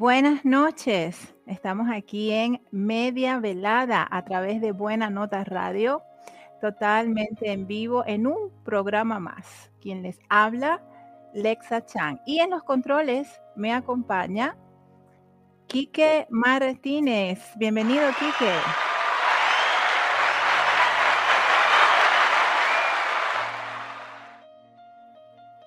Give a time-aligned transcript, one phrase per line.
[0.00, 1.34] Buenas noches.
[1.46, 6.02] Estamos aquí en Media Velada a través de Buena Nota Radio,
[6.60, 9.70] totalmente en vivo en un programa más.
[9.80, 10.82] Quien les habla,
[11.34, 12.20] Lexa Chang.
[12.26, 14.56] Y en los controles me acompaña
[15.66, 17.40] Quique Martínez.
[17.56, 18.52] Bienvenido, Quique.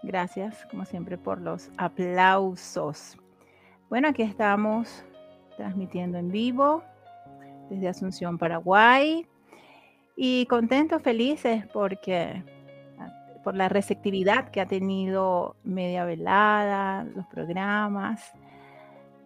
[0.03, 3.17] Gracias, como siempre, por los aplausos.
[3.89, 5.05] Bueno, aquí estamos
[5.55, 6.83] transmitiendo en vivo
[7.69, 9.25] desde Asunción, Paraguay.
[10.15, 12.43] Y contentos, felices porque
[13.43, 18.31] por la receptividad que ha tenido Media Velada, los programas.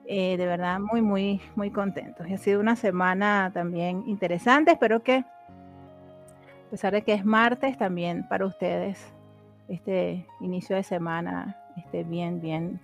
[0.06, 2.26] Eh, de verdad, muy, muy, muy contentos.
[2.32, 4.72] ha sido una semana también interesante.
[4.72, 9.14] Espero que, a pesar de que es martes, también para ustedes
[9.68, 12.80] este inicio de semana esté bien, bien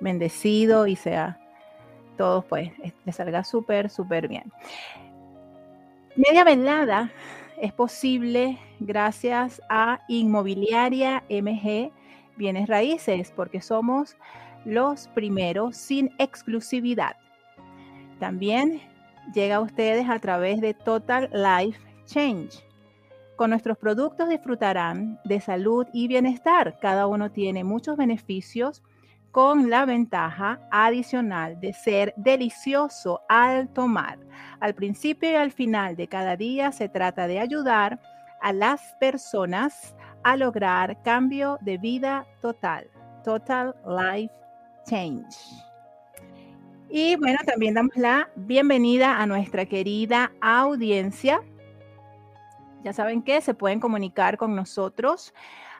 [0.00, 1.38] bendecido y sea
[2.16, 2.70] todo, pues,
[3.04, 4.52] les salga súper, súper bien.
[6.16, 7.10] Media velada
[7.60, 11.90] es posible gracias a Inmobiliaria MG
[12.36, 14.16] Bienes Raíces, porque somos
[14.64, 17.16] los primeros sin exclusividad.
[18.20, 18.80] También
[19.34, 22.64] llega a ustedes a través de Total Life Change.
[23.36, 26.78] Con nuestros productos disfrutarán de salud y bienestar.
[26.80, 28.82] Cada uno tiene muchos beneficios
[29.38, 34.18] con la ventaja adicional de ser delicioso al tomar.
[34.58, 38.00] Al principio y al final de cada día se trata de ayudar
[38.40, 39.94] a las personas
[40.24, 42.90] a lograr cambio de vida total,
[43.22, 44.34] total life
[44.86, 45.36] change.
[46.90, 51.42] Y bueno, también damos la bienvenida a nuestra querida audiencia.
[52.82, 55.32] Ya saben que se pueden comunicar con nosotros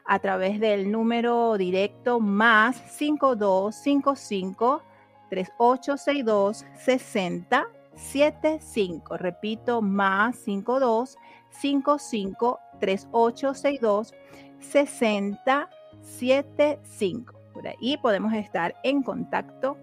[0.09, 4.81] a través del número directo más 5255
[5.29, 9.17] 3862 6075.
[9.17, 14.15] Repito, más 5255 3862
[14.57, 17.39] 6075.
[17.53, 19.77] Por ahí podemos estar en contacto.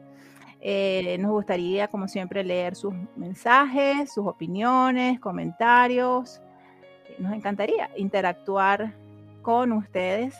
[0.60, 6.41] Eh, nos gustaría, como siempre, leer sus mensajes, sus opiniones, comentarios.
[7.20, 9.06] Nos encantaría interactuar
[9.47, 10.34] con ustedes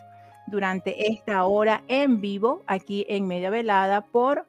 [0.49, 4.49] durante esta hora en vivo aquí en Media Velada por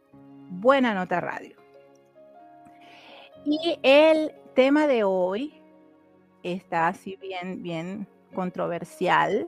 [0.49, 1.55] Buena Nota Radio.
[3.45, 5.61] Y el tema de hoy
[6.41, 9.47] está así bien, bien controversial.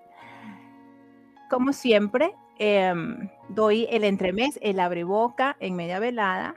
[1.50, 6.54] Como siempre, em, doy el entremés, el abreboca en media velada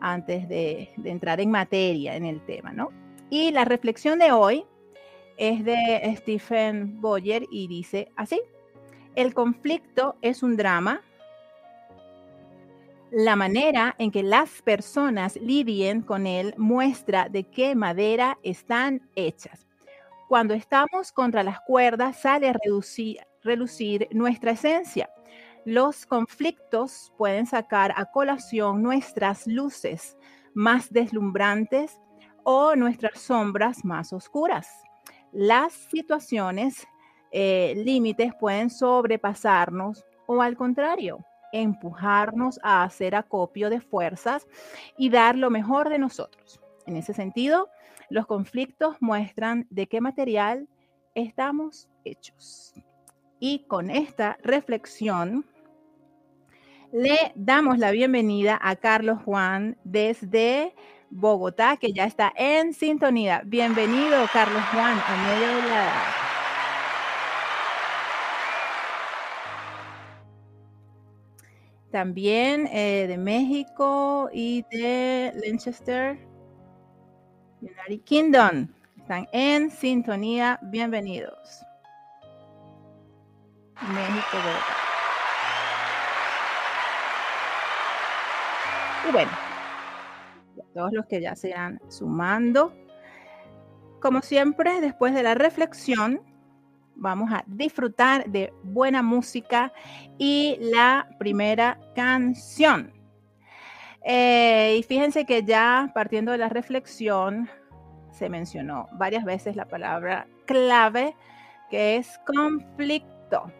[0.00, 2.90] antes de, de, entrar en materia en el tema, ¿no?
[3.30, 4.64] Y la reflexión de hoy
[5.38, 8.40] es de Stephen Boyer y dice así,
[9.14, 11.00] el conflicto es un drama.
[13.10, 19.66] La manera en que las personas lidien con él muestra de qué madera están hechas.
[20.28, 25.08] Cuando estamos contra las cuerdas sale a reducir, relucir nuestra esencia.
[25.64, 30.18] Los conflictos pueden sacar a colación nuestras luces
[30.52, 31.98] más deslumbrantes
[32.44, 34.68] o nuestras sombras más oscuras
[35.32, 36.86] las situaciones
[37.30, 44.46] eh, límites pueden sobrepasarnos o al contrario, empujarnos a hacer acopio de fuerzas
[44.96, 46.60] y dar lo mejor de nosotros.
[46.86, 47.70] En ese sentido,
[48.10, 50.68] los conflictos muestran de qué material
[51.14, 52.74] estamos hechos.
[53.40, 55.44] Y con esta reflexión,
[56.92, 60.74] le damos la bienvenida a Carlos Juan desde
[61.10, 63.42] Bogotá, que ya está en sintonía.
[63.44, 65.92] Bienvenido, Carlos Juan, a medio de la...
[71.90, 76.18] También eh, de México y de Lancaster,
[77.62, 78.68] United Kingdom.
[78.98, 80.58] Están en sintonía.
[80.64, 81.62] Bienvenidos.
[83.80, 84.76] México, Bogotá.
[89.08, 89.47] Y bueno,
[90.74, 92.74] todos los que ya se irán sumando.
[94.00, 96.20] Como siempre, después de la reflexión,
[96.94, 99.72] vamos a disfrutar de buena música
[100.18, 102.92] y la primera canción.
[104.04, 107.48] Eh, y fíjense que ya partiendo de la reflexión,
[108.10, 111.14] se mencionó varias veces la palabra clave,
[111.70, 113.52] que es conflicto.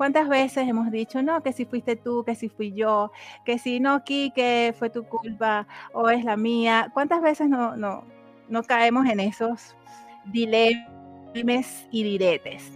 [0.00, 3.12] ¿Cuántas veces hemos dicho, no, que si fuiste tú, que si fui yo,
[3.44, 6.88] que si no, que fue tu culpa o es la mía?
[6.94, 8.04] ¿Cuántas veces no, no,
[8.48, 9.76] no caemos en esos
[10.24, 12.72] dilemas y diretes?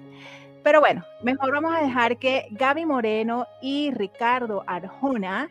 [0.63, 5.49] Pero bueno, mejor vamos a dejar que Gaby Moreno y Ricardo Arjona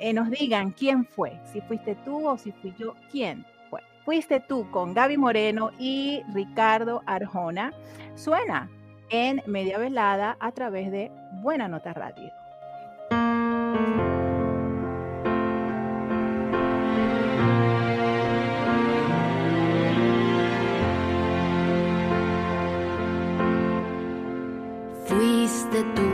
[0.00, 3.80] eh, nos digan quién fue, si fuiste tú o si fui yo, quién fue.
[4.04, 7.72] Fuiste tú con Gaby Moreno y Ricardo Arjona.
[8.16, 8.68] Suena
[9.10, 12.32] en Media Velada a través de Buena Nota Radio.
[25.04, 26.10] Fuiste tú.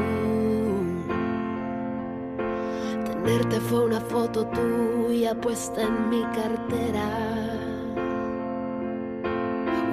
[3.04, 7.25] Tenerte fue una foto tuya puesta en mi cartera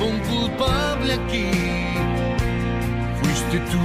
[0.00, 1.50] un culpable aquí,
[3.20, 3.84] fuiste tú.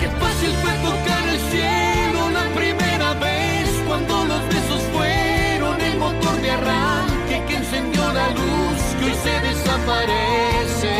[0.00, 6.40] Qué fácil fue tocar el cielo la primera vez cuando los besos fueron el motor
[6.40, 10.96] de arranque que encendió la luz que hoy se desaparece.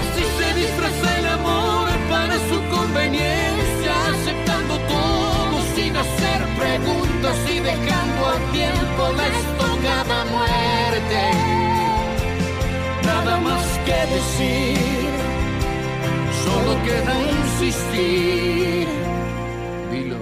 [0.00, 8.13] Así se disfraza el amor para su conveniencia, aceptando todo sin hacer preguntas y dejando
[8.54, 11.22] tiempo la estocada muerte.
[13.10, 15.10] Nada más que decir,
[16.44, 18.88] solo queda insistir.
[19.90, 20.20] Dilo.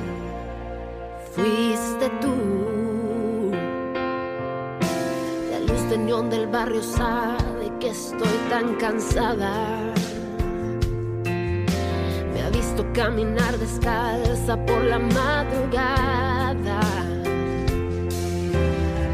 [1.35, 3.53] Fuiste tú.
[5.53, 9.93] La luz de neón del barrio sabe que estoy tan cansada
[12.53, 16.82] visto caminar descalza por la madrugada.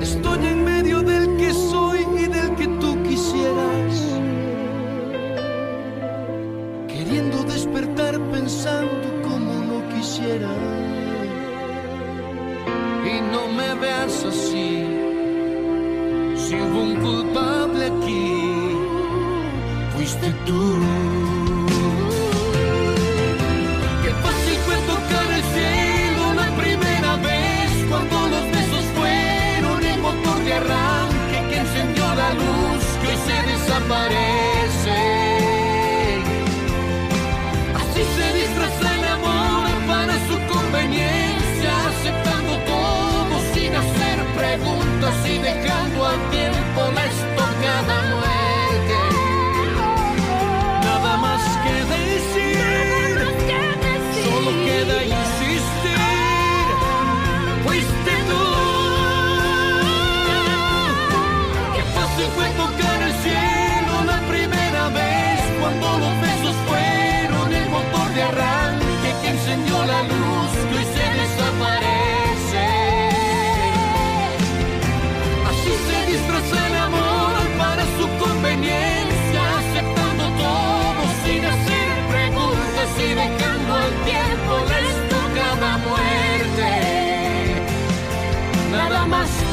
[0.09, 3.95] Estoy en medio del que soy y del que tú quisieras.
[6.89, 10.51] Queriendo despertar pensando como no quisiera.
[13.13, 14.83] Y no me veas así.
[16.43, 18.77] Si hubo un culpable aquí,
[19.95, 21.08] fuiste tú.
[37.81, 45.88] Así se disfraza el amor para su conveniencia, aceptando todo sin hacer preguntas y dejando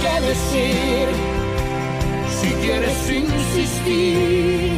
[0.05, 1.07] que decir
[2.39, 4.71] si quieres insistir.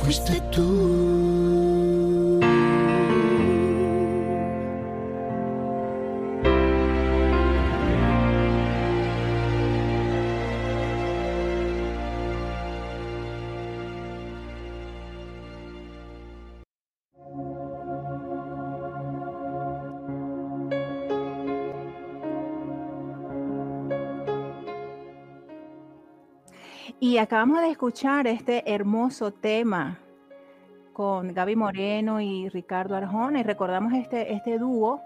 [0.00, 1.21] Fuiste tú.
[27.12, 29.98] Y acabamos de escuchar este hermoso tema
[30.94, 35.02] con Gaby Moreno y Ricardo Arjona y recordamos este, este dúo.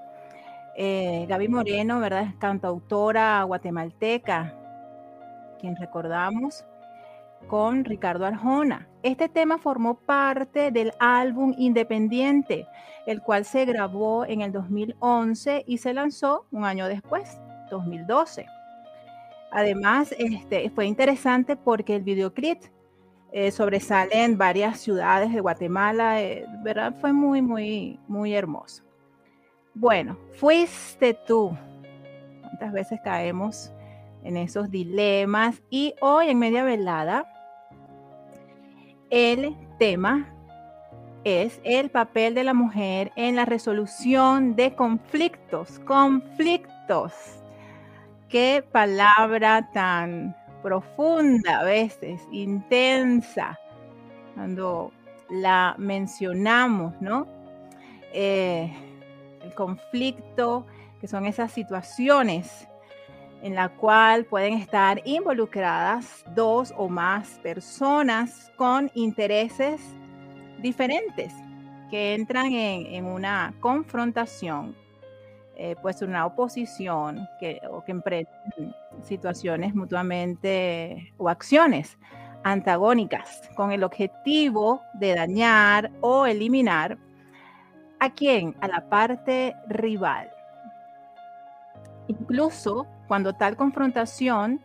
[0.76, 2.28] Eh, Gaby Moreno, ¿verdad?
[2.38, 4.54] Cantautora guatemalteca,
[5.58, 6.64] quien recordamos,
[7.48, 8.86] con Ricardo Arjona.
[9.02, 12.68] Este tema formó parte del álbum Independiente,
[13.06, 18.46] el cual se grabó en el 2011 y se lanzó un año después, 2012.
[19.50, 22.58] Además, este, fue interesante porque el videoclip
[23.32, 26.94] eh, sobresale en varias ciudades de Guatemala, eh, ¿verdad?
[27.00, 28.82] Fue muy, muy, muy hermoso.
[29.74, 31.56] Bueno, fuiste tú.
[32.40, 33.72] ¿Cuántas veces caemos
[34.24, 35.62] en esos dilemas?
[35.68, 37.30] Y hoy en media velada,
[39.10, 40.32] el tema
[41.24, 45.78] es el papel de la mujer en la resolución de conflictos.
[45.80, 47.35] Conflictos
[48.28, 53.59] qué palabra tan profunda a veces, intensa,
[54.35, 54.92] cuando
[55.30, 57.26] la mencionamos, ¿no?
[58.12, 58.73] Eh,
[59.42, 60.66] el conflicto,
[61.00, 62.68] que son esas situaciones
[63.42, 69.80] en la cual pueden estar involucradas dos o más personas con intereses
[70.62, 71.33] diferentes
[71.90, 74.75] que entran en, en una confrontación
[75.58, 81.98] eh, pues una oposición que, o que emprenden situaciones mutuamente o acciones
[82.44, 86.98] antagónicas con el objetivo de dañar o eliminar
[87.98, 90.30] a quién, a la parte rival.
[92.06, 94.60] Incluso cuando tal confrontación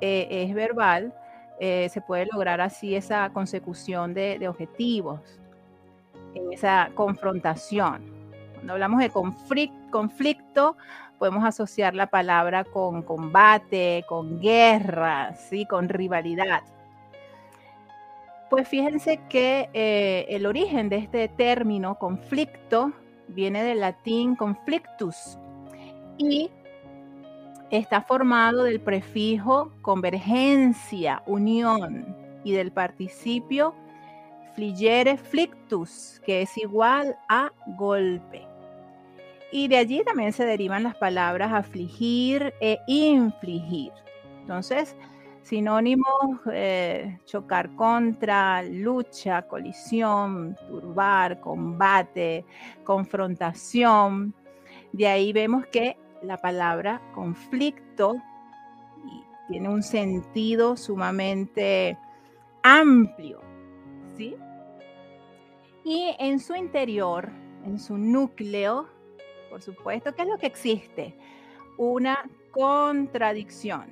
[0.00, 1.12] eh, es verbal,
[1.58, 5.40] eh, se puede lograr así esa consecución de, de objetivos
[6.34, 8.17] en esa confrontación.
[8.58, 9.12] Cuando hablamos de
[9.90, 10.76] conflicto,
[11.16, 15.64] podemos asociar la palabra con combate, con guerra, ¿sí?
[15.64, 16.62] con rivalidad.
[18.50, 22.92] Pues fíjense que eh, el origen de este término conflicto
[23.28, 25.38] viene del latín conflictus
[26.16, 26.50] y
[27.70, 33.72] está formado del prefijo convergencia, unión y del participio
[34.58, 38.47] fligere flictus, que es igual a golpe.
[39.50, 43.92] Y de allí también se derivan las palabras afligir e infligir.
[44.40, 44.94] Entonces,
[45.42, 46.06] sinónimos,
[46.52, 52.44] eh, chocar contra, lucha, colisión, turbar, combate,
[52.84, 54.34] confrontación.
[54.92, 58.16] De ahí vemos que la palabra conflicto
[59.48, 61.96] tiene un sentido sumamente
[62.62, 63.40] amplio,
[64.14, 64.36] ¿sí?
[65.84, 67.30] Y en su interior,
[67.64, 68.88] en su núcleo,
[69.48, 71.14] por supuesto, ¿qué es lo que existe?
[71.76, 73.86] Una contradicción,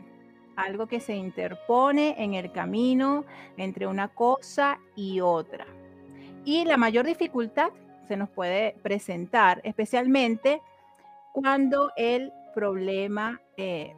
[0.57, 3.25] algo que se interpone en el camino
[3.57, 5.67] entre una cosa y otra.
[6.45, 7.71] Y la mayor dificultad
[8.07, 10.63] se nos puede presentar, especialmente
[11.33, 13.95] cuando el problema eh,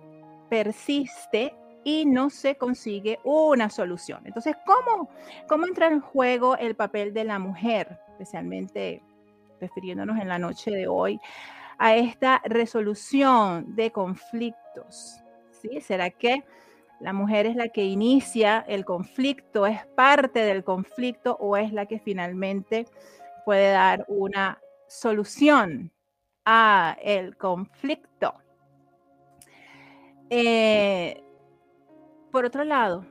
[0.49, 4.23] persiste y no se consigue una solución.
[4.25, 5.09] Entonces, ¿cómo,
[5.49, 9.03] ¿cómo entra en juego el papel de la mujer, especialmente
[9.61, 11.21] refiriéndonos en la noche de hoy
[11.79, 15.23] a esta resolución de conflictos?
[15.51, 15.81] ¿sí?
[15.81, 16.45] ¿Será que
[17.01, 21.87] la mujer es la que inicia el conflicto, es parte del conflicto o es la
[21.87, 22.87] que finalmente
[23.45, 25.93] puede dar una solución
[26.45, 28.35] a el conflicto?
[30.31, 31.23] Eh,
[32.31, 33.07] por otro lado,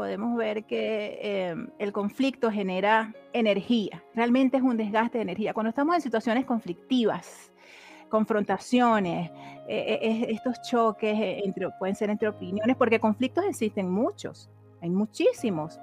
[0.00, 5.52] podemos ver que em, el conflicto genera energía, realmente es un desgaste de energía.
[5.52, 7.52] Cuando estamos en situaciones conflictivas,
[8.08, 9.30] confrontaciones,
[9.68, 14.48] e, e, estos choques e, entre, pueden ser entre opiniones, porque conflictos existen muchos,
[14.80, 15.78] hay muchísimos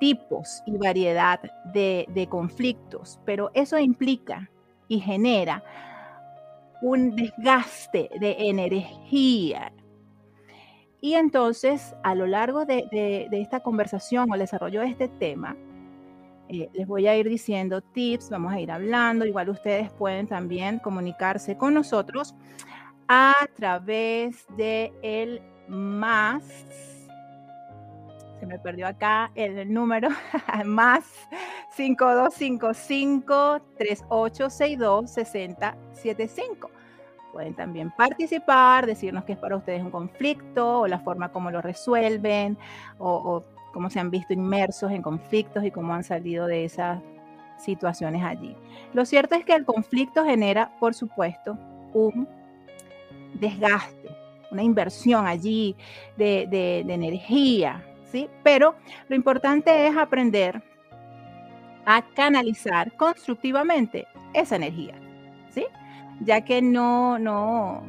[0.00, 1.38] tipos y variedad
[1.74, 4.48] de conflictos, pero eso implica
[4.88, 5.62] y genera
[6.80, 9.70] un desgaste de energía
[11.02, 15.56] y entonces, a lo largo de, esta conversación o el desarrollo de este tema,
[16.48, 20.78] eh, les voy a ir diciendo tips, vamos a ir hablando, igual ustedes pueden también
[20.78, 22.36] comunicarse con nosotros
[23.08, 26.44] a través de el más,
[28.38, 30.08] se me perdió acá el número,
[30.64, 31.04] más
[31.72, 36.81] 5255 3862 6075
[37.32, 41.62] Pueden también participar, decirnos qué es para ustedes un conflicto o la forma como lo
[41.62, 42.58] resuelven
[42.98, 47.00] o, cómo se han visto inmersos en conflictos y cómo han salido de esas
[47.56, 48.54] situaciones allí.
[48.92, 51.56] Lo cierto es que el conflicto genera, por supuesto,
[51.94, 52.28] un
[53.32, 54.10] desgaste,
[54.50, 55.74] una inversión allí
[56.18, 58.28] de, energía, ¿sí?
[58.42, 58.74] Pero
[59.08, 60.62] lo importante es aprender
[61.86, 64.94] a canalizar constructivamente esa energía,
[65.50, 65.64] ¿sí?
[66.20, 67.82] Ya que no, no,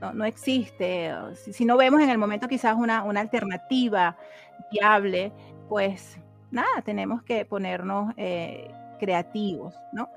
[0.00, 4.16] no, existe, si, no vemos en el momento quizás una, una alternativa
[4.70, 5.32] viable,
[5.68, 6.18] pues
[6.50, 10.08] nada, tenemos que ponernos eh, creativos, ¿no?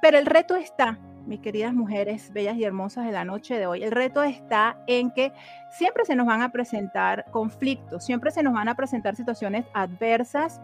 [0.00, 3.82] Pero el reto está, mis queridas mujeres bellas y hermosas de la noche de hoy,
[3.82, 5.32] el reto está en que
[5.70, 10.60] siempre se nos van a presentar conflictos, siempre se nos van a presentar situaciones adversas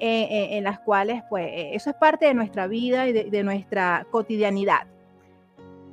[0.00, 4.06] eh, eh, en las cuales, pues, eso es parte de nuestra vida y de nuestra
[4.10, 4.86] cotidianidad.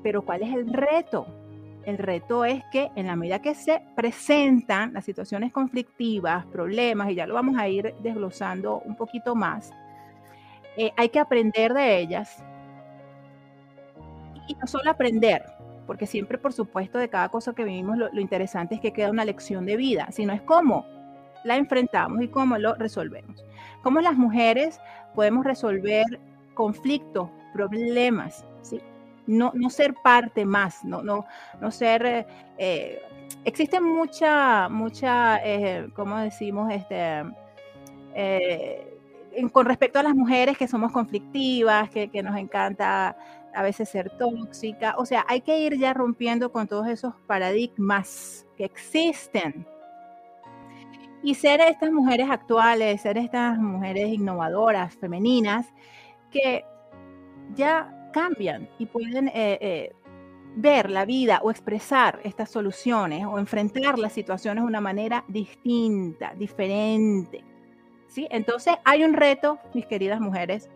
[0.04, 1.28] Pero ¿cuál es el reto?
[1.86, 7.16] El reto es que en la medida que se presentan las situaciones conflictivas, problemas, y
[7.16, 9.72] ya lo vamos a ir desglosando un poquito más,
[10.78, 12.44] eh, hay que aprender de ellas.
[14.48, 15.44] Y no solo aprender,
[15.88, 19.10] porque siempre, por supuesto, de cada cosa que vivimos, lo, lo interesante es que queda
[19.10, 20.86] una lección de vida, sino es cómo
[21.44, 23.44] la enfrentamos y cómo lo resolvemos.
[23.84, 24.80] Cómo las mujeres
[25.16, 26.06] podemos resolver
[26.54, 28.82] conflictos, problemas, ¿sí?
[29.30, 31.26] No, no ser parte más, no, no,
[31.62, 32.06] no ser...
[32.06, 32.26] Eh,
[32.58, 33.02] eh,
[33.46, 36.72] existe mucha, mucha, eh, ¿cómo decimos?
[36.74, 37.24] Este,
[39.52, 43.16] con respecto a las mujeres que somos conflictivas, que, que nos encanta
[43.54, 44.96] a veces ser tóxica.
[44.98, 49.68] O sea, hay que ir ya rompiendo con todos esos paradigmas que existen.
[51.22, 55.68] Y ser estas mujeres actuales, ser estas mujeres innovadoras, femeninas,
[56.32, 56.66] que
[57.54, 59.94] ya cambian y pueden eh, eh,
[60.56, 66.34] ver la vida o expresar estas soluciones o enfrentar las situaciones de una manera distinta,
[66.36, 67.44] diferente.
[68.08, 68.28] ¿sí?
[68.32, 70.70] Entonces hay un reto, mis queridas mujeres,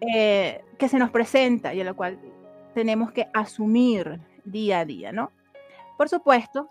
[0.00, 2.18] eh, que se nos presenta y a lo cual
[2.74, 5.30] tenemos que asumir día a día, ¿no?
[5.96, 6.68] Por supuesto,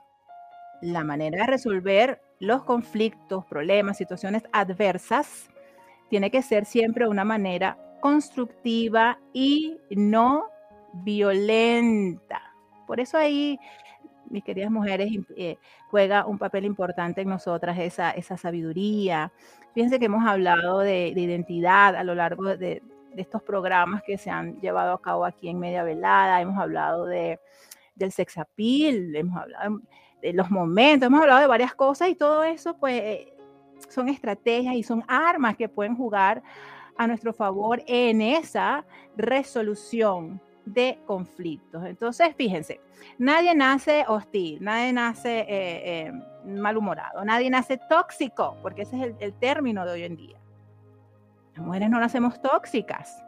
[0.81, 5.49] la manera de resolver los conflictos, problemas, situaciones adversas,
[6.09, 10.45] tiene que ser siempre una manera constructiva y no
[10.93, 12.41] violenta.
[12.85, 13.57] Por eso ahí,
[14.29, 15.57] mis queridas mujeres, eh,
[15.89, 19.31] juega un papel importante en nosotras esa, esa sabiduría.
[19.73, 22.83] Fíjense que hemos hablado de, identidad a lo largo de,
[23.15, 26.41] estos programas que se han llevado a cabo aquí en Media Velada.
[26.41, 27.39] Hemos hablado de,
[27.95, 29.81] del sex appeal, hemos hablado
[30.21, 33.33] de los momentos, hemos hablado de varias cosas y todo eso, pues, eh,
[33.89, 36.41] son estrategias y son armas que pueden jugar
[36.97, 38.85] a nuestro favor en esa
[39.17, 41.83] resolución de conflictos.
[41.85, 42.79] Entonces, fíjense,
[43.17, 46.11] nadie nace hostil, nadie nace eh, eh,
[46.45, 50.37] malhumorado, nadie nace tóxico, porque ese es el, término de hoy en día.
[51.55, 53.23] Las mujeres no nacemos tóxicas,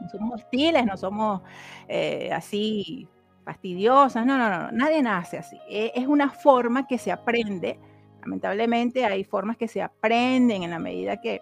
[0.00, 1.42] no somos hostiles, no somos
[1.88, 3.06] eh, así
[3.44, 5.58] fastidiosas, no, no, no, nadie nace así.
[5.68, 7.78] E, es una forma que se aprende,
[8.20, 11.40] lamentablemente hay formas que se aprenden en la medida que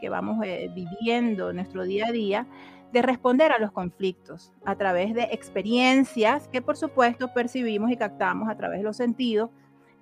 [0.00, 2.46] que vamos eh, viviendo en nuestro día a día,
[2.92, 8.48] de responder a los conflictos a través de experiencias que por supuesto percibimos y captamos
[8.48, 9.50] a través de los sentidos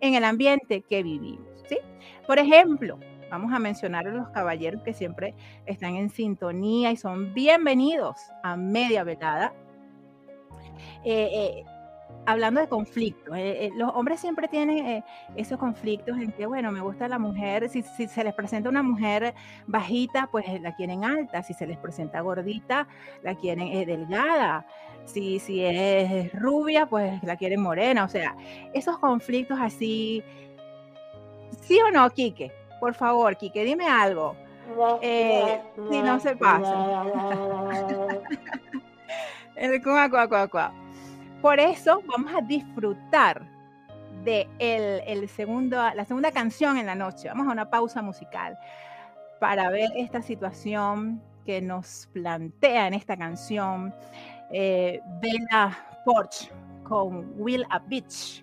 [0.00, 1.48] en el ambiente que vivimos.
[1.68, 1.78] ¿sí?
[2.26, 2.98] Por ejemplo,
[3.30, 5.34] vamos a mencionar a los caballeros que siempre
[5.66, 9.52] están en sintonía y son bienvenidos a Media Velada.
[11.04, 11.64] Eh, eh,
[12.26, 15.04] hablando de conflictos, eh, eh, los hombres siempre tienen eh,
[15.36, 19.34] esos conflictos en que, bueno, me gusta la mujer, si, se les presenta una mujer
[19.66, 22.86] bajita, pues la quieren alta, si se les presenta gordita,
[23.22, 24.66] la quieren delgada,
[25.04, 28.34] si, si es rubia, pues la quieren morena, o sea,
[28.72, 30.22] esos conflictos así,
[31.60, 32.52] ¿sí o no, Quique?
[32.80, 34.36] Por favor, Quique, dime algo.
[35.90, 37.04] si no se pasa.
[39.56, 40.83] El cuá, cuá, cuá, cuá.
[41.44, 43.46] Por eso vamos a disfrutar
[44.24, 47.28] de el, segundo, la segunda canción en la noche.
[47.28, 48.58] Vamos a una pausa musical
[49.40, 53.94] para ver esta situación que nos plantea en esta canción
[54.52, 55.76] eh, Bella
[56.06, 56.50] Porch
[56.82, 58.42] con Will a Beach.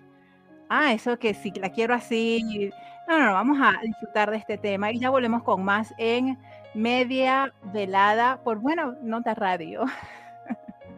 [0.68, 2.70] Ah, eso que si la quiero así.
[3.08, 6.38] No, no, no, vamos a disfrutar de este tema y ya volvemos con más en
[6.72, 9.86] media velada por, bueno, Nota Radio.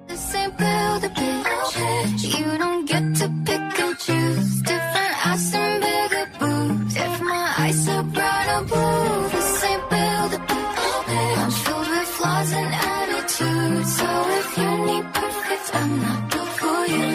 [0.08, 2.38] build a bitch.
[2.38, 4.62] You don't get to pick and choose.
[4.62, 6.96] Different ass and bigger boobs.
[6.96, 11.38] If my eyes are bright or blue, this ain't build a bitch.
[11.38, 13.96] I'm filled with flaws and attitudes.
[13.98, 14.08] So
[14.40, 17.10] if you need perfect, I'm not built for you.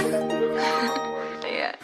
[1.56, 1.75] Yeah.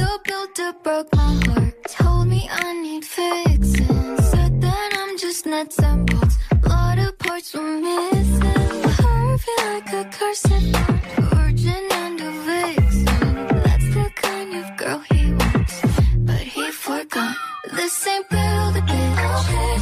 [0.00, 1.74] The builder broke my heart.
[1.88, 4.16] Told me I need fixing.
[4.32, 6.36] Said that I'm just nuts and bolts.
[6.64, 8.42] Lot of words were missing.
[8.44, 10.46] I feel like a curse
[11.32, 13.34] virgin and a vixen.
[13.64, 15.82] That's the kind of girl he wants,
[16.18, 17.36] but he forgot.
[17.72, 19.77] This ain't build a bitch.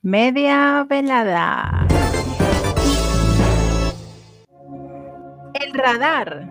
[0.00, 1.86] Media velada.
[5.52, 6.48] El radar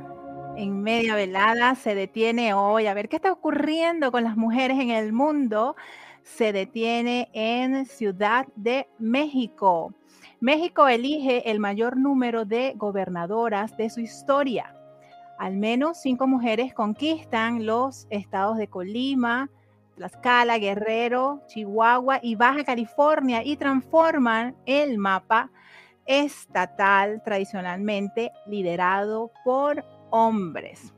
[0.58, 2.86] en media velada se detiene hoy.
[2.86, 5.75] A ver qué está ocurriendo con las mujeres en el mundo.
[6.21, 9.95] Se detiene en Ciudad de México.
[10.39, 14.75] México elige el mayor número de gobernadoras de su historia.
[15.39, 19.49] Al menos cinco mujeres conquistan los estados de Colima,
[19.95, 25.51] Tlaxcala, Guerrero, Chihuahua y Baja California y transforman el mapa
[26.06, 30.93] estatal tradicionalmente liderado por hombres.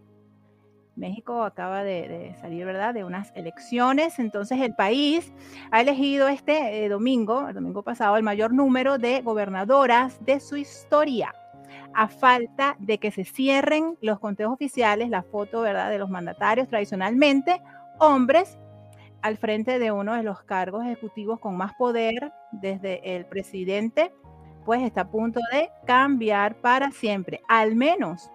[0.95, 4.17] México acaba de, salir, ¿verdad?, de unas elecciones.
[4.17, 5.33] Entonces el país
[5.71, 10.55] ha elegido este eh, domingo, el domingo pasado, el mayor número de gobernadoras de su
[10.55, 11.35] historia.
[11.93, 16.67] A falta de que se cierren los conteos oficiales, la foto, ¿verdad?, de los mandatarios
[16.67, 17.61] tradicionalmente,
[17.99, 18.57] hombres
[19.25, 24.13] al frente de uno de los cargos ejecutivos con más poder desde el presidente,
[24.65, 27.41] pues está a punto de cambiar para siempre.
[27.47, 28.29] Al menos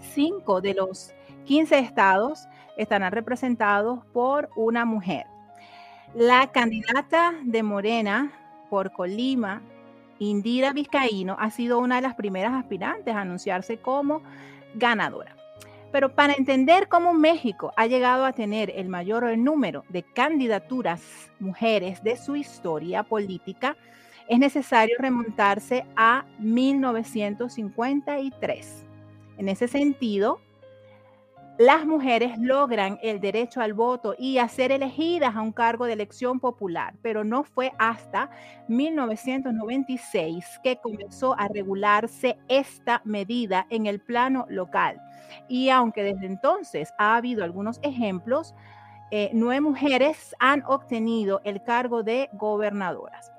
[0.00, 5.26] cinco de los 15 estados estarán representados por una mujer.
[6.12, 8.32] La candidata de Morena
[8.70, 9.62] por Colima,
[10.18, 14.22] Indira Vizcaíno, ha sido una de las primeras aspirantes a anunciarse como
[14.74, 15.36] ganadora.
[15.94, 22.02] Pero para entender cómo México ha llegado a tener el mayor número de candidaturas mujeres
[22.02, 23.76] de su historia política,
[24.28, 28.84] es necesario remontarse a 1953.
[29.38, 30.40] En ese sentido,
[31.58, 35.92] las mujeres logran el derecho al voto y a ser elegidas a un cargo de
[35.92, 38.28] elección popular, pero no fue hasta
[38.66, 45.00] 1996 que comenzó a regularse esta medida en el plano local.
[45.48, 48.52] Y aunque desde entonces ha habido algunos ejemplos,
[49.12, 53.30] eh, nueve mujeres han obtenido el cargo de gobernadoras.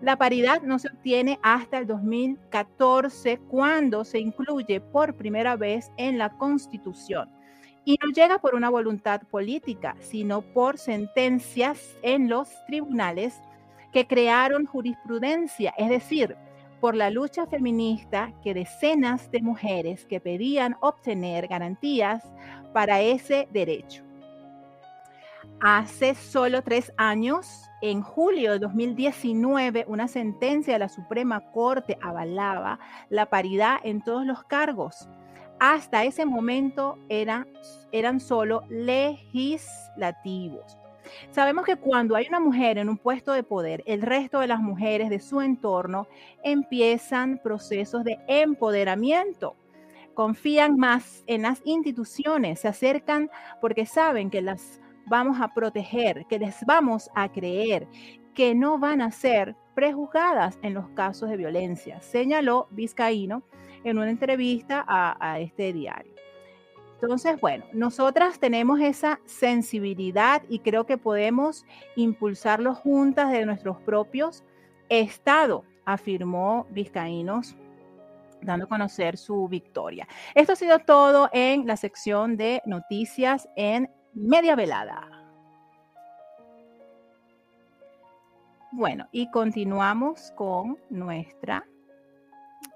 [0.00, 6.18] La paridad no se obtiene hasta el 2014 cuando se incluye por primera vez en
[6.18, 7.28] la Constitución.
[7.84, 13.40] Y no llega por una voluntad política, sino por sentencias en los tribunales
[13.92, 16.36] que crearon jurisprudencia, es decir,
[16.80, 22.22] por la lucha feminista que decenas de mujeres que pedían obtener garantías
[22.72, 24.02] para ese derecho.
[25.60, 32.78] Hace solo tres años, en julio de 2019, una sentencia de la Suprema Corte avalaba
[33.08, 35.08] la paridad en todos los cargos.
[35.66, 37.46] Hasta ese momento era,
[37.90, 40.76] eran solo legislativos.
[41.30, 44.60] Sabemos que cuando hay una mujer en un puesto de poder, el resto de las
[44.60, 46.06] mujeres de su entorno
[46.42, 49.56] empiezan procesos de empoderamiento.
[50.12, 53.30] Confían más en las instituciones, se acercan
[53.62, 57.88] porque saben que las vamos a proteger, que les vamos a creer,
[58.34, 63.44] que no van a ser prejuzgadas en los casos de violencia, señaló Vizcaíno
[63.84, 66.12] en una entrevista a, este diario.
[67.00, 71.64] Entonces, bueno, nosotras tenemos esa sensibilidad y creo que podemos
[71.96, 74.42] impulsarlo juntas de nuestros propios
[74.88, 77.56] estados, afirmó Vizcaínos
[78.40, 80.06] dando a conocer su victoria.
[80.34, 85.08] Esto ha sido todo en la sección de noticias en media velada.
[88.72, 91.64] Bueno, y continuamos con nuestra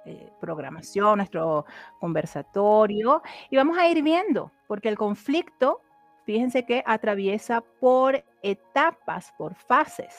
[0.09, 1.67] eh, programación, nuestro
[2.01, 5.81] conversatorio, y vamos a ir viendo, porque el conflicto,
[6.25, 10.15] fíjense que atraviesa por etapas, por fases,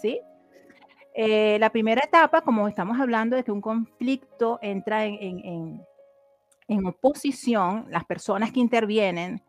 [0.00, 0.20] ¿sí?
[1.14, 5.86] Eh, la primera etapa, como estamos hablando de que un conflicto entra en, en, en,
[6.68, 9.42] en oposición, las personas que intervienen,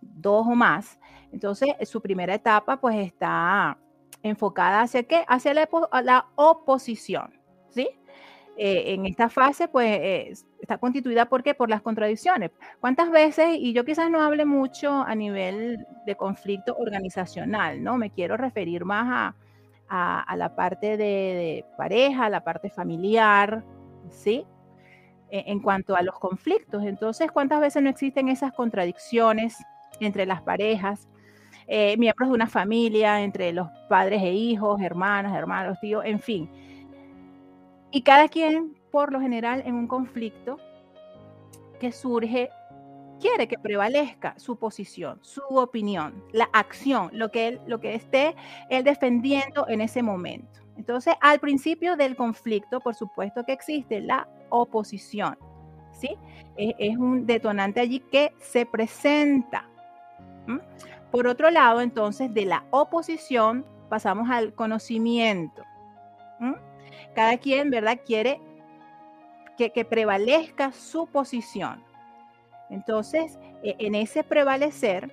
[0.00, 0.98] dos o más,
[1.32, 3.78] entonces su primera etapa pues está
[4.22, 5.24] enfocada hacia qué?
[5.28, 5.68] Hacia la,
[6.02, 7.41] la oposición.
[8.56, 11.54] Eh, en esta fase, pues eh, está constituida ¿por qué?
[11.54, 12.50] por las contradicciones.
[12.80, 17.96] ¿Cuántas veces, y yo quizás no hable mucho a nivel de conflicto organizacional, ¿no?
[17.96, 19.34] Me quiero referir más
[19.88, 23.64] a, a, la parte de, de, pareja, a la parte familiar,
[24.10, 24.44] ¿sí?
[25.30, 26.84] E, en cuanto a los conflictos.
[26.84, 29.56] Entonces, ¿cuántas veces no existen esas contradicciones
[29.98, 31.08] entre las parejas?
[31.66, 36.50] Eh, miembros de una familia, entre los padres e hijos, hermanas, hermanos, tíos, en fin
[37.92, 40.58] y cada quien, por lo general, en un conflicto
[41.78, 42.50] que surge,
[43.20, 48.34] quiere que prevalezca su posición, su opinión, la acción, lo que, él, lo que esté
[48.82, 50.60] defendiendo en ese momento.
[50.76, 55.36] Entonces, al principio del conflicto, por supuesto que existe la oposición,
[55.92, 56.16] ¿sí?
[56.56, 59.68] Es, un detonante allí que se presenta.
[61.10, 65.62] Por otro lado, entonces, de la oposición pasamos al conocimiento
[67.14, 68.00] cada quien, ¿verdad?
[68.04, 68.40] Quiere
[69.56, 71.82] que, prevalezca su posición.
[72.70, 75.12] Entonces, e, en ese prevalecer,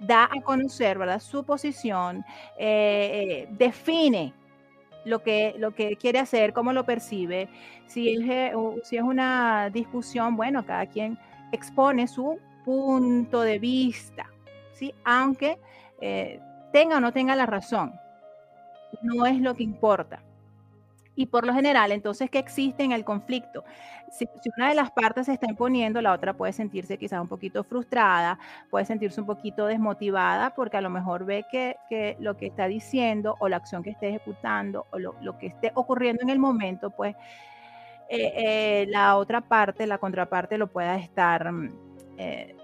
[0.00, 1.20] da a conocer, ¿verdad?
[1.20, 2.24] Su posición,
[2.56, 4.32] eh, eh, define
[5.04, 7.48] lo que, lo que quiere hacer, cómo lo percibe.
[7.86, 8.52] Si es, eh,
[8.84, 11.18] si es una discusión, bueno, cada quien
[11.52, 14.26] expone su punto de vista,
[14.72, 14.94] ¿sí?
[15.04, 15.58] Aunque
[16.72, 17.92] tenga o no tenga la razón,
[19.02, 20.22] no es lo que importa.
[21.18, 23.64] Y por lo general, entonces, ¿qué existe en el conflicto?
[24.08, 27.64] Si, una de las partes se está imponiendo, la otra puede sentirse quizás un poquito
[27.64, 28.38] frustrada,
[28.70, 33.34] puede sentirse un poquito desmotivada porque a lo mejor ve que, lo que está diciendo
[33.40, 37.16] o la acción que esté ejecutando o lo, que esté ocurriendo en el momento, pues
[38.08, 41.70] eh, eh, la otra parte, la contraparte, lo pueda estar mm,
[42.16, 42.54] eh,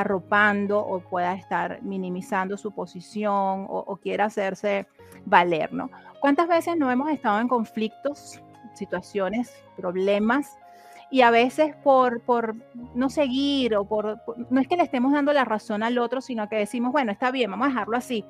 [0.00, 4.86] arropando o pueda estar minimizando su posición o, o quiera hacerse
[5.24, 5.90] valer, ¿no?
[6.20, 8.42] ¿Cuántas veces no hemos estado en conflictos,
[8.74, 10.58] situaciones, problemas?
[11.10, 12.54] Y a veces por, por
[12.94, 16.48] no seguir o por, no es que le estemos dando la razón al otro, sino
[16.48, 18.24] que decimos, bueno, está bien, vamos a dejarlo así.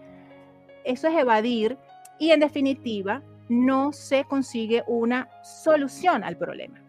[0.85, 1.77] Eso es evadir
[2.19, 6.81] y en definitiva no se consigue una solución al problema.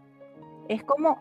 [0.70, 1.20] Es como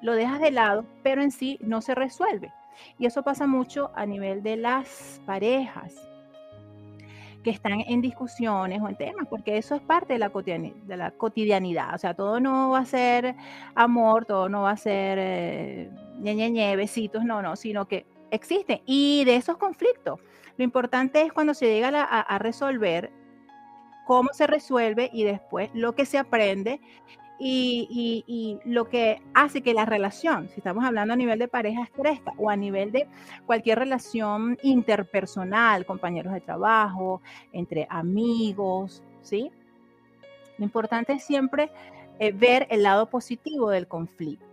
[0.00, 2.52] lo dejas de lado, pero en sí no se resuelve.
[2.98, 5.94] Y eso pasa mucho a nivel de las parejas
[7.42, 10.30] que están en discusiones o en temas, porque eso es parte de la,
[11.12, 11.94] cotidianidad.
[11.94, 13.36] O sea, todo no va a ser
[13.76, 18.80] amor, todo no va a ser eh, ñe, besitos, no, no, sino que existen.
[18.84, 20.18] Y de esos conflictos,
[20.56, 23.12] lo importante es cuando se llega a resolver,
[24.06, 26.80] cómo se resuelve y después lo que se aprende
[27.38, 32.32] y, lo que hace que la relación, si estamos hablando a nivel de parejas, crezca
[32.38, 33.06] o a nivel de
[33.44, 37.20] cualquier relación interpersonal, compañeros de trabajo,
[37.52, 39.50] entre amigos, ¿sí?
[40.58, 41.70] Lo importante es siempre
[42.18, 44.46] eh, ver el lado positivo del conflicto.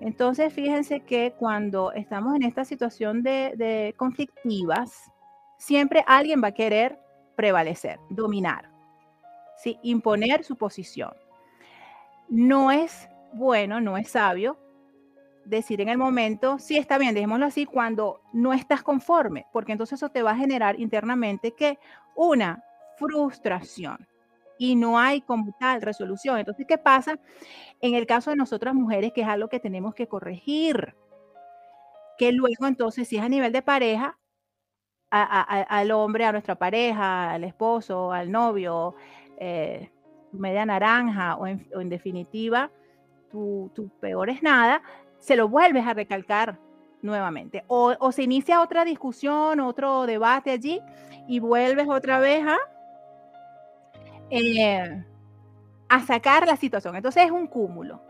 [0.00, 5.10] Entonces, fíjense que cuando estamos en esta situación de, de conflictivas,
[5.58, 6.98] siempre alguien va a querer
[7.36, 8.68] prevalecer, dominar,
[9.56, 9.78] ¿sí?
[9.82, 11.12] imponer su posición
[12.32, 14.58] no es bueno, no es sabio
[15.44, 19.98] decir en el momento, sí está bien, dejémoslo así, cuando no estás conforme, porque entonces
[19.98, 21.78] eso te va a generar internamente que
[22.14, 22.64] una
[22.96, 24.08] frustración
[24.56, 26.38] y no hay como tal resolución.
[26.38, 27.18] Entonces, ¿qué pasa
[27.82, 30.94] en el caso de nosotras mujeres, que es algo que tenemos que corregir?
[32.16, 34.18] Que luego entonces, si es a nivel de pareja,
[35.10, 38.94] al hombre, a nuestra pareja, al esposo, al novio,
[39.38, 39.91] eh,
[40.32, 42.70] media naranja o en, definitiva
[43.30, 44.82] tu, peor es nada,
[45.18, 46.58] se lo vuelves a recalcar
[47.00, 47.64] nuevamente.
[47.66, 50.80] O, se inicia otra discusión, otro debate allí
[51.26, 52.58] y vuelves otra vez a,
[54.30, 55.04] eh,
[55.88, 56.96] a sacar la situación.
[56.96, 58.02] Entonces es un cúmulo.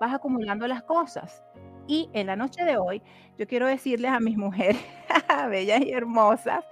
[0.00, 1.42] Vas acumulando las cosas.
[1.86, 3.02] Y en la noche de hoy,
[3.38, 4.84] yo quiero decirles a mis mujeres
[5.50, 6.64] bellas y hermosas,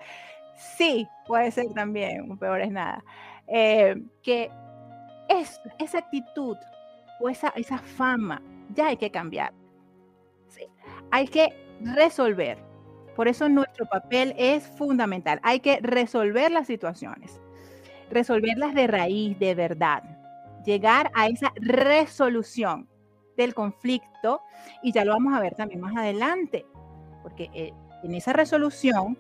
[0.55, 3.03] sí, puede ser también, peor es nada,
[3.47, 4.51] eh, que
[5.29, 6.57] es, esa actitud
[7.21, 8.43] o esa, fama
[8.75, 9.53] ya hay que cambiar.
[11.11, 12.59] Hay que resolver.
[13.15, 15.41] Por eso nuestro papel es fundamental.
[15.43, 17.41] Hay que resolver las situaciones,
[18.11, 20.03] resolverlas de raíz, de verdad,
[20.65, 22.89] llegar a esa resolución
[23.37, 24.43] del conflicto
[24.83, 26.67] y ya lo vamos a ver también más adelante,
[27.23, 29.17] porque eh, en esa resolución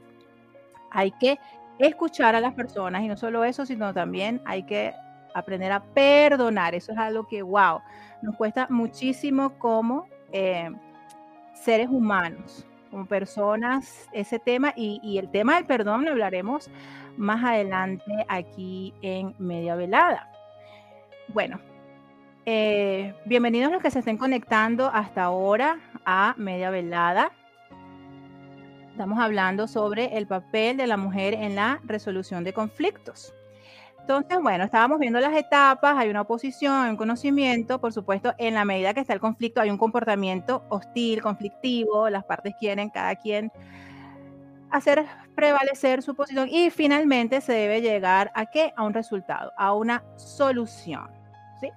[0.91, 1.39] hay que
[1.79, 4.95] escuchar a las personas y no solo eso, sino también hay que
[5.37, 6.75] aprender a perdonar.
[6.75, 7.81] Eso es algo que, wow,
[8.23, 10.71] nos cuesta muchísimo como eh,
[11.55, 14.73] seres humanos, como personas, ese tema.
[14.77, 16.71] Y, el tema del perdón lo hablaremos
[17.17, 20.31] más adelante aquí en Media Velada.
[21.29, 21.61] Bueno,
[22.49, 27.33] Eh, bienvenidos los que se estén conectando hasta ahora a Media Velada.
[28.93, 33.35] Estamos hablando sobre el papel de la mujer en la resolución de conflictos.
[34.07, 38.55] Entonces, bueno, estábamos viendo las etapas, hay una oposición, hay un conocimiento, por supuesto, en
[38.55, 43.17] la medida que está el conflicto hay un comportamiento hostil, conflictivo, las partes quieren cada
[43.17, 43.51] quien
[44.71, 48.73] hacer prevalecer su posición y finalmente se debe llegar a qué?
[48.77, 51.11] A un resultado, a una solución.
[51.61, 51.71] ¿sí?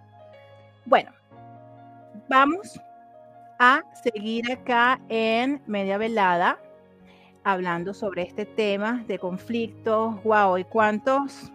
[0.86, 1.12] Bueno,
[2.30, 2.80] vamos
[3.58, 6.60] a seguir acá en media velada
[7.44, 10.24] hablando sobre este tema de conflictos.
[10.24, 11.52] Wow, ¿y cuántos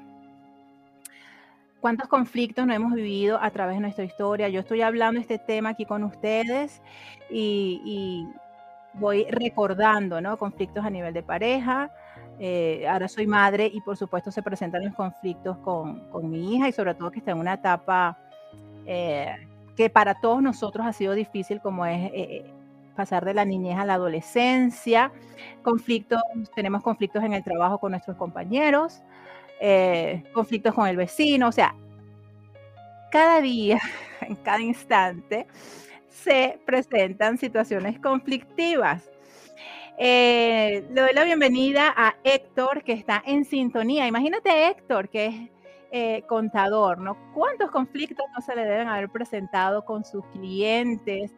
[1.85, 4.49] cuántos conflictos no hemos vivido a través de nuestra historia.
[4.49, 6.81] Yo estoy hablando este tema aquí con ustedes
[7.29, 8.27] y, y
[8.95, 10.39] voy recordando, ¿no?
[10.39, 11.91] Conflictos a nivel de pareja.
[12.39, 16.71] Eh, ahora soy madre y por supuesto se presentan los conflictos con, con mi hija
[16.71, 18.17] y sobre todo que está en una etapa
[18.87, 19.37] eh,
[19.77, 22.51] que para todos nosotros ha sido difícil como es eh,
[22.97, 25.13] pasar de la niñez a la adolescencia.
[25.63, 26.23] Conflictos,
[26.55, 29.03] tenemos conflictos en el trabajo con nuestros compañeros,
[29.61, 31.75] eh, conflictos con el vecino, o sea,
[33.11, 33.81] cada día,
[34.21, 35.47] en cada instante,
[36.09, 39.11] se presentan situaciones conflictivas.
[39.97, 44.07] Eh, le doy la bienvenida a Héctor, que está en sintonía.
[44.07, 45.35] Imagínate Héctor, que es
[45.93, 47.17] eh, contador, ¿no?
[47.33, 51.33] ¿Cuántos conflictos no se le deben haber presentado con sus clientes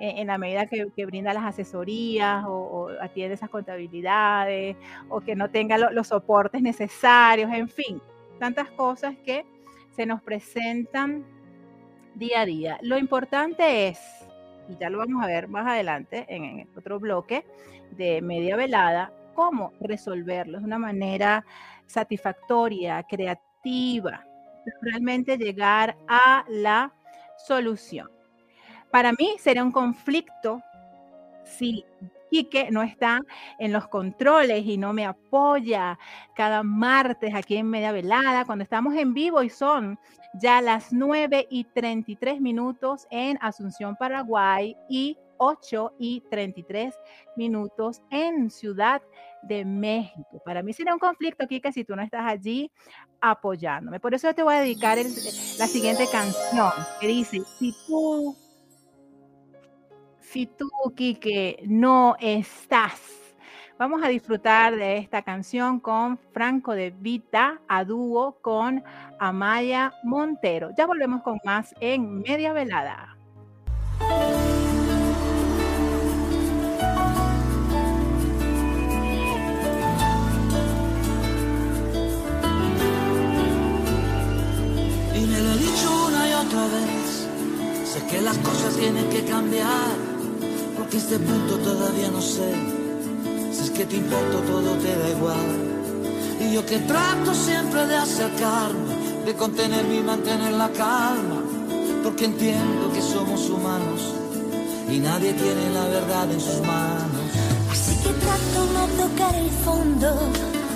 [0.00, 4.76] en la medida que, brinda las asesorías o, atiende esas contabilidades
[5.08, 8.00] o que no tenga lo, los soportes necesarios, en fin,
[8.38, 9.44] tantas cosas que
[9.90, 11.24] se nos presentan
[12.14, 12.78] día a día.
[12.82, 14.00] Lo importante es,
[14.68, 17.46] y ya lo vamos a ver más adelante en, en otro bloque
[17.92, 21.44] de media velada, cómo resolverlo de una manera
[21.86, 24.24] satisfactoria, creativa,
[24.80, 26.92] realmente llegar a la
[27.46, 28.08] solución.
[28.94, 30.62] Para mí sería un conflicto
[31.42, 31.84] si
[32.30, 33.18] Quique no está
[33.58, 35.98] en los controles y no me apoya
[36.36, 39.98] cada martes aquí en Media Velada, cuando estamos en vivo y son
[40.34, 46.94] ya las 9 y 33 minutos en Asunción, Paraguay y 8 y 33
[47.36, 49.02] minutos en Ciudad
[49.42, 50.40] de México.
[50.44, 52.70] Para mí sería un conflicto, Kike, si tú no estás allí
[53.20, 53.98] apoyándome.
[53.98, 58.36] Por eso te voy a dedicar la siguiente canción que dice, si tú
[60.34, 63.00] si tú, Quique, no estás.
[63.78, 68.82] Vamos a disfrutar de esta canción con Franco de Vita a dúo con
[69.20, 70.70] Amaya Montero.
[70.76, 73.13] Ya volvemos con más en Media Velada.
[91.04, 92.50] Este punto todavía no sé.
[93.52, 95.50] Si es que te importo, todo te da igual.
[96.40, 98.94] Y yo que trato siempre de acercarme,
[99.26, 101.42] de contenerme y mantener la calma.
[102.02, 104.00] Porque entiendo que somos humanos
[104.90, 107.26] y nadie tiene la verdad en sus manos.
[107.70, 110.08] Así que trato no tocar el fondo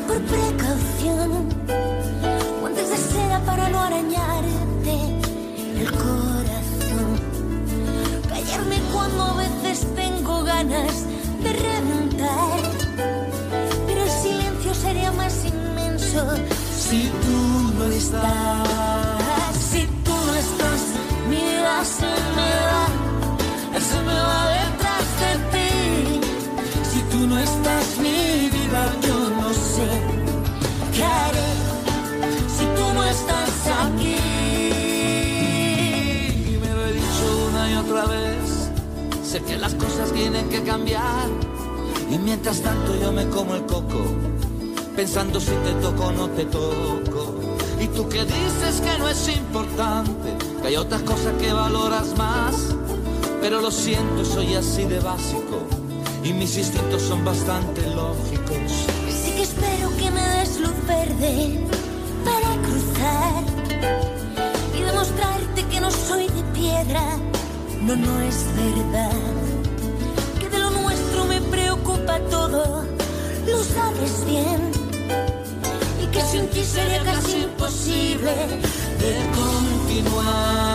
[0.07, 1.49] por precaución.
[2.61, 4.95] Guantes de seda para no arañarte
[5.81, 7.11] el corazón.
[8.29, 9.35] Callarme cuando a
[9.77, 11.05] tengo ganas
[11.43, 12.61] de reventar.
[13.87, 16.25] Pero el silencio sería más inmenso
[16.77, 20.83] Si tú no estás, si tú no estás.
[21.29, 22.68] Mi vida
[39.29, 41.29] Sé que las cosas tienen que cambiar.
[42.11, 44.01] Y mientras tanto yo me como el coco.
[44.97, 47.35] Pensando si te toco o no te toco.
[47.79, 50.35] Y tú que dices que no es importante.
[50.63, 52.75] Que hay otras cosas que valoras más.
[53.43, 55.61] Pero lo siento, soy así de básico.
[56.25, 58.87] Y mis instintos son bastante lógicos.
[59.11, 61.69] Sí que espero que me des luz verde
[62.25, 63.45] para cruzar
[64.75, 67.19] y demostrarte que no soy de piedra.
[67.89, 69.11] No, no es verdad.
[70.39, 72.85] Que de lo nuestro me preocupa todo,
[73.47, 74.71] lo sabes bien.
[76.03, 78.35] Y que sin ti sería casi imposible
[78.99, 80.68] De continuar.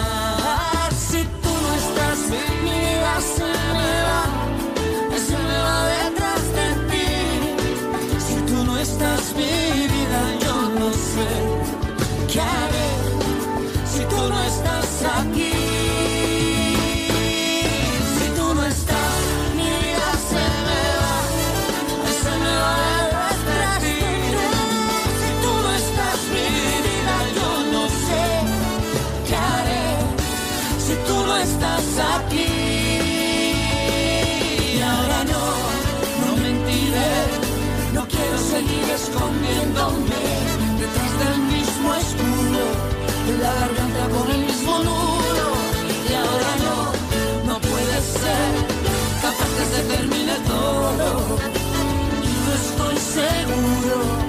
[53.13, 54.22] Seguro.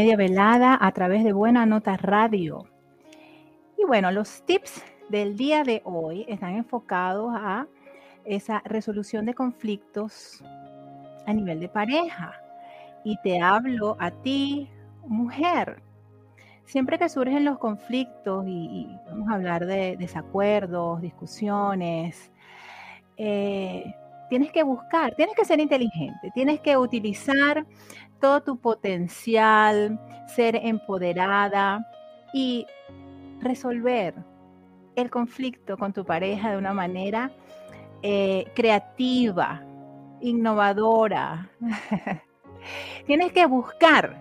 [0.00, 2.64] Media velada a través de Buena Nota Radio.
[3.76, 7.66] Y bueno, los tips del día de hoy están enfocados a
[8.24, 10.42] esa resolución de conflictos
[11.26, 12.32] a nivel de pareja.
[13.04, 14.70] Y te hablo a ti,
[15.06, 15.82] mujer.
[16.64, 22.32] Siempre que surgen los conflictos y, vamos a hablar de desacuerdos, discusiones,
[23.18, 23.94] eh,
[24.30, 27.66] tienes que buscar, tienes que ser inteligente, tienes que utilizar
[28.20, 29.98] todo tu potencial,
[30.34, 31.84] ser empoderada
[32.32, 32.66] y
[33.40, 34.14] resolver
[34.96, 37.30] el conflicto con tu pareja de una manera
[38.02, 39.62] eh, creativa,
[40.20, 41.50] innovadora.
[43.06, 44.16] tienes que buscar,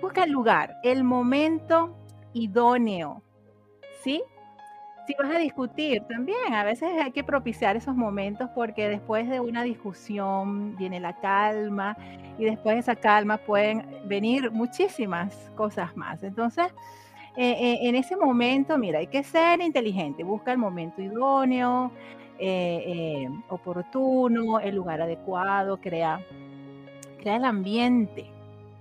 [0.00, 1.96] busca el lugar, el momento
[2.32, 3.22] idóneo,
[4.02, 4.22] ¿sí?
[5.06, 9.38] Si vas a discutir también, a veces hay que propiciar esos momentos porque después de
[9.38, 11.94] una discusión viene la calma
[12.38, 16.22] y después de esa calma pueden venir muchísimas cosas más.
[16.22, 16.72] Entonces,
[17.36, 21.90] eh, eh, en ese momento, mira, hay que ser inteligente, busca el momento idóneo,
[22.38, 26.20] eh, oportuno, el lugar adecuado, crea,
[27.20, 28.30] crea el ambiente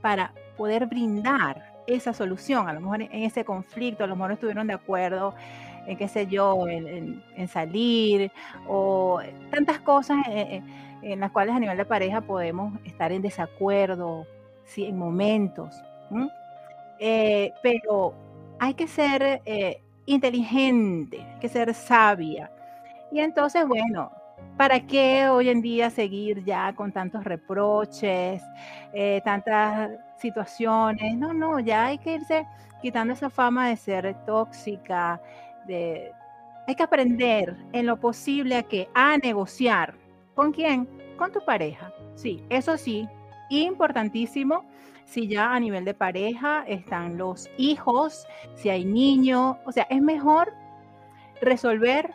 [0.01, 2.69] para poder brindar esa solución.
[2.69, 5.33] A lo mejor en ese conflicto, a lo mejor no estuvieron de acuerdo
[5.87, 8.31] en qué sé yo, en, en- en salir
[8.67, 9.19] o
[9.51, 14.25] tantas cosas eh, eh, en las cuales a nivel de pareja podemos estar en desacuerdo,
[14.65, 15.81] sí, en momentos.
[16.11, 16.29] ¿m?
[16.99, 18.13] Eh, pero
[18.59, 22.51] hay que ser eh, inteligente, hay que ser sabia.
[23.11, 24.11] Y entonces, bueno,
[24.57, 28.41] ¿para qué hoy en día seguir ya con tantos reproches,
[28.93, 31.15] eh, tantas situaciones?
[31.17, 32.45] No, no, ya hay que irse
[32.81, 35.21] quitando esa fama de ser tóxica,
[35.67, 39.95] Hay que aprender en lo posible a que a negociar.
[40.35, 40.87] ¿Con quién?
[41.17, 41.93] Con tu pareja.
[42.15, 43.07] Sí, eso sí,
[43.49, 44.65] importantísimo.
[45.05, 50.01] Si ya a nivel de pareja están los hijos, si hay niños, o sea, es
[50.01, 50.53] mejor
[51.41, 52.13] resolver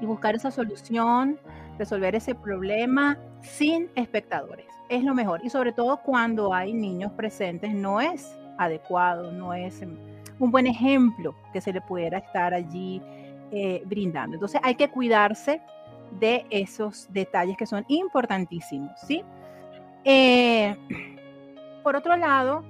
[0.00, 1.38] y buscar esa solución,
[1.78, 4.66] resolver ese problema sin espectadores.
[4.88, 5.40] Es lo mejor.
[5.42, 9.82] Y sobre todo cuando hay niños presentes, no es adecuado, no es
[10.40, 13.00] un buen ejemplo que se le pudiera estar allí
[13.52, 14.34] eh, brindando.
[14.34, 15.60] Entonces hay que cuidarse
[16.18, 19.22] de esos detalles que son importantísimos, ¿sí?
[20.04, 20.74] Eh,
[21.84, 22.64] por otro lado,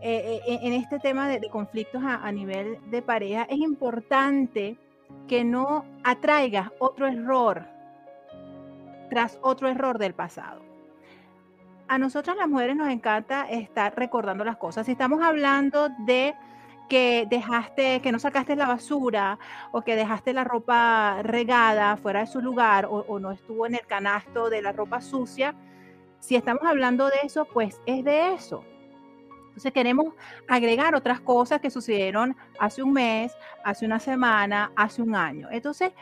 [0.00, 4.76] eh, en este tema de, de conflictos a, a nivel de pareja, es importante
[5.28, 7.66] que no atraigas otro error
[9.10, 10.62] tras otro error del pasado.
[11.88, 14.86] a nosotras las mujeres nos encanta estar recordando las cosas.
[14.86, 16.34] Si estamos hablando de
[16.92, 19.38] que dejaste, que no sacaste la basura
[19.70, 23.76] o que dejaste la ropa regada fuera de su lugar o, o no estuvo en
[23.76, 25.54] el canasto de la ropa sucia,
[26.20, 28.62] si estamos hablando de eso, pues es de eso.
[29.46, 30.12] Entonces queremos
[30.46, 33.32] agregar otras cosas que sucedieron hace un mes,
[33.64, 35.48] hace una semana, hace un año.
[35.50, 35.92] Entonces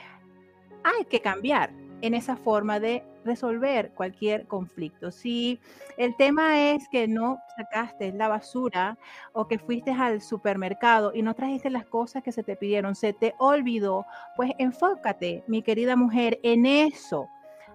[0.83, 1.71] hay que cambiar
[2.01, 5.11] en esa forma de resolver cualquier conflicto.
[5.11, 5.61] Si
[5.97, 8.99] el tema es que no sacaste la basura
[9.33, 13.13] o que fuiste al supermercado y no trajiste las cosas que se te pidieron, se
[13.13, 14.07] te olvidó,
[14.37, 17.29] pues enfócate, mi querida mujer, en eso.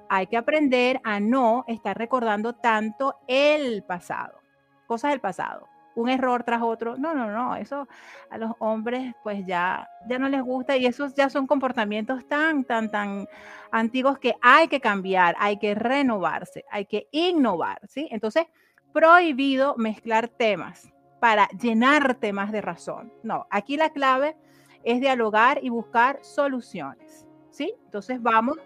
[0.09, 4.45] Hay que aprender a no estar recordando tanto el pasado
[4.85, 6.97] cosas del pasado, un error tras otro.
[6.97, 7.87] No, no, no, eso
[8.29, 12.63] a los hombres pues ya, ya no les gusta y esos ya son comportamientos tan,
[12.63, 13.27] tan, tan
[13.71, 18.07] antiguos que hay que cambiar, hay que renovarse, hay que innovar, ¿sí?
[18.11, 18.45] Entonces,
[18.93, 20.89] prohibido mezclar temas
[21.19, 23.11] para llenarte más de razón.
[23.23, 24.37] No, aquí la clave
[24.83, 27.73] es dialogar y buscar soluciones, ¿sí?
[27.85, 28.57] Entonces vamos,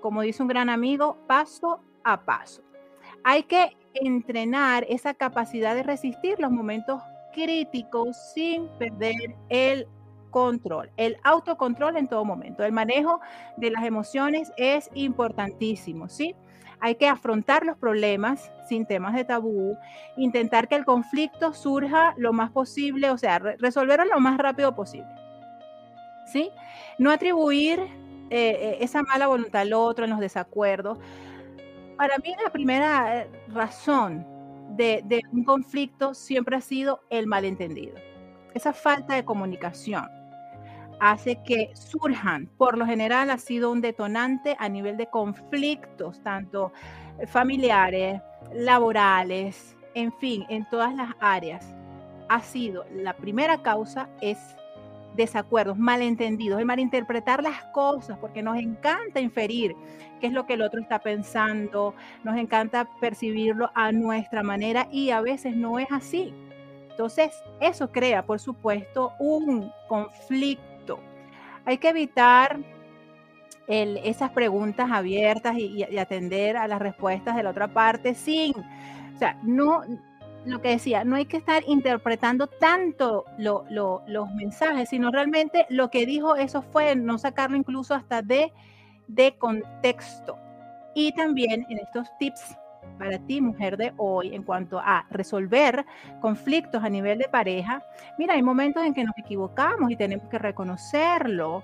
[0.00, 2.62] como dice un gran amigo, paso a paso.
[3.24, 9.86] Hay que entrenar esa capacidad de resistir los momentos críticos sin perder el
[10.30, 12.64] control, el autocontrol en todo momento.
[12.64, 13.20] El manejo
[13.56, 16.34] de las emociones es importantísimo, ¿sí?
[16.80, 19.76] Hay que afrontar los problemas sin temas de tabú,
[20.16, 25.08] intentar que el conflicto surja lo más posible, o sea, resolverlo lo más rápido posible.
[26.26, 26.50] ¿Sí?
[26.98, 27.88] No atribuir eh,
[28.30, 30.98] eh, esa mala voluntad al otro en los desacuerdos,
[31.98, 34.24] para mí la primera eh, razón
[34.76, 37.96] de, un conflicto siempre ha sido el malentendido.
[38.54, 40.08] Esa falta de comunicación
[41.00, 46.72] hace que surjan, por lo general ha sido un detonante a nivel de conflictos, tanto
[47.26, 48.20] familiares,
[48.54, 51.74] laborales, en fin, en todas las áreas.
[52.28, 54.38] Ha sido la primera causa es
[55.18, 59.74] desacuerdos, malentendidos, el malinterpretar las cosas, porque nos encanta inferir
[60.20, 61.94] qué es lo que el otro está pensando,
[62.24, 66.32] nos encanta percibirlo a nuestra manera y a veces no es así.
[66.90, 71.00] Entonces, eso crea, por supuesto, un conflicto.
[71.64, 72.58] Hay que evitar
[73.66, 79.18] esas preguntas abiertas y, y, atender a las respuestas de la otra parte sin, o
[79.18, 79.82] sea, no,
[80.50, 86.06] lo que decía, no hay que estar interpretando tanto los mensajes, sino realmente lo que
[86.06, 88.52] dijo eso fue no sacarlo incluso hasta de,
[89.06, 90.38] de contexto.
[90.94, 92.56] Y también en estos tips
[92.98, 95.84] para ti, mujer de hoy, en cuanto a resolver
[96.20, 97.82] conflictos a nivel de pareja,
[98.18, 101.62] mira, hay momentos en que nos equivocamos y tenemos que reconocerlo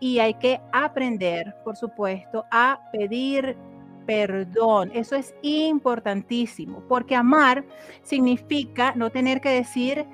[0.00, 3.56] y hay que aprender, por supuesto, a pedir
[4.06, 4.90] perdón.
[4.94, 7.64] Eso es importantísimo, porque amar
[8.02, 10.06] significa no tener que decir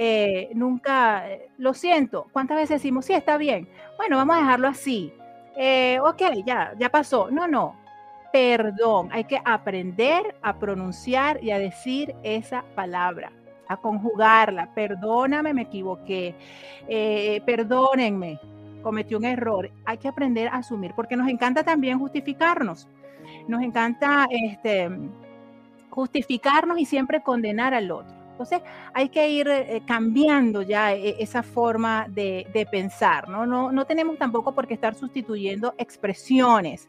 [0.00, 2.28] eh, nunca, eh, lo siento.
[2.32, 3.68] ¿Cuántas veces decimos, sí, está bien?
[3.96, 5.12] Bueno, vamos a dejarlo así.
[5.56, 7.30] Eh, ok, ya, ya pasó.
[7.32, 7.74] No, no.
[8.32, 9.08] Perdón.
[9.10, 13.32] Hay que aprender a pronunciar y a decir esa palabra,
[13.66, 14.72] a conjugarla.
[14.72, 16.34] Perdóname, me equivoqué.
[17.44, 18.38] perdónenme,
[18.82, 19.68] cometí un error.
[19.84, 22.86] Hay que aprender a asumir, porque nos encanta también justificarnos
[23.46, 24.88] nos encanta este,
[25.90, 28.18] justificarnos y siempre condenar al otro.
[28.38, 28.62] Entonces
[28.94, 33.44] hay que ir eh, cambiando ya eh, esa forma de, pensar, ¿no?
[33.44, 33.72] ¿no?
[33.72, 33.84] ¿no?
[33.84, 36.88] tenemos tampoco por qué estar sustituyendo expresiones.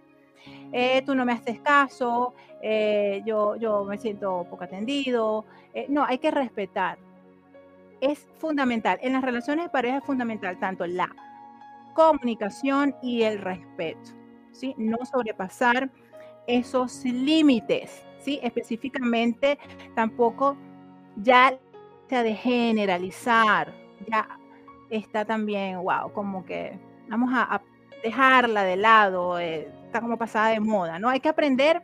[0.71, 2.35] Eh, tú no me haces caso,
[3.25, 5.45] yo, yo me siento poco atendido.
[5.87, 6.99] no, hay que respetar.
[7.99, 8.99] Es fundamental.
[9.01, 11.09] En las relaciones de pareja es fundamental tanto la
[11.95, 14.11] comunicación y el respeto.
[14.51, 14.75] ¿sí?
[14.77, 15.89] No sobrepasar
[16.49, 18.39] esos límites, ¿sí?
[18.41, 19.59] Específicamente,
[19.95, 20.57] tampoco
[21.17, 21.57] ya
[22.09, 23.71] de generalizar,
[24.09, 24.27] ya
[24.89, 26.77] está también, wow, como que
[27.07, 27.61] vamos a,
[28.03, 31.09] dejarla de lado, eh, está como pasada de moda, ¿no?
[31.09, 31.83] Hay que aprender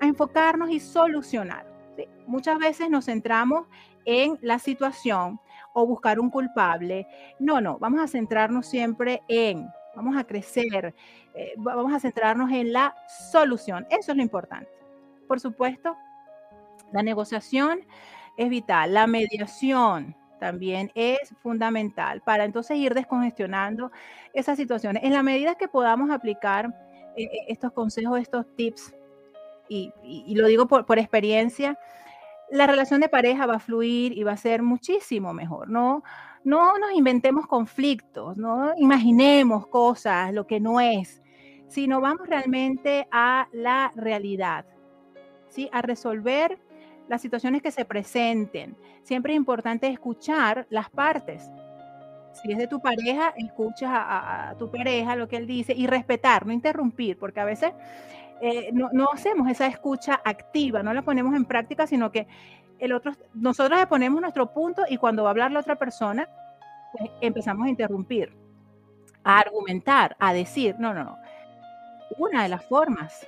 [0.00, 1.66] a enfocarnos y solucionar.
[2.26, 3.66] Muchas veces nos centramos
[4.06, 5.38] en la situación
[5.74, 7.06] o buscar un culpable.
[7.38, 10.94] No, no, vamos a centrarnos siempre en vamos a crecer,
[11.34, 12.94] eh, vamos a centrarnos en la
[13.30, 13.86] solución.
[13.90, 14.70] Eso es lo importante.
[15.26, 15.96] Por supuesto,
[16.92, 17.80] la negociación
[18.36, 23.90] es vital, la mediación también es fundamental para entonces ir descongestionando
[24.32, 25.02] esas situaciones.
[25.04, 26.66] En la medida que podamos aplicar
[27.16, 28.94] eh, eh, estos consejos, estos tips,
[29.66, 31.78] y, lo digo por, por experiencia,
[32.50, 36.02] la relación de pareja va a fluir y va a ser muchísimo mejor, ¿no?
[36.44, 41.22] No nos inventemos conflictos, no imaginemos cosas, lo que no es,
[41.68, 44.64] sino vamos realmente a la realidad,
[45.48, 45.68] ¿sí?
[45.72, 46.58] a resolver
[47.08, 48.76] las situaciones que se presenten.
[49.02, 51.50] Siempre es importante escuchar las partes.
[52.32, 55.72] Si es de tu pareja, escuchas a, a- a tu pareja lo que él dice
[55.74, 57.72] y respetar, no interrumpir, porque a veces
[58.40, 62.26] eh, no, no hacemos esa escucha activa, no la ponemos en práctica, sino que
[62.78, 66.28] el otro, nosotros le ponemos nuestro punto y cuando va a hablar la otra persona,
[66.92, 68.36] pues, empezamos a interrumpir,
[69.22, 71.18] a argumentar, a decir, no, no, no.
[72.18, 73.26] Una de las formas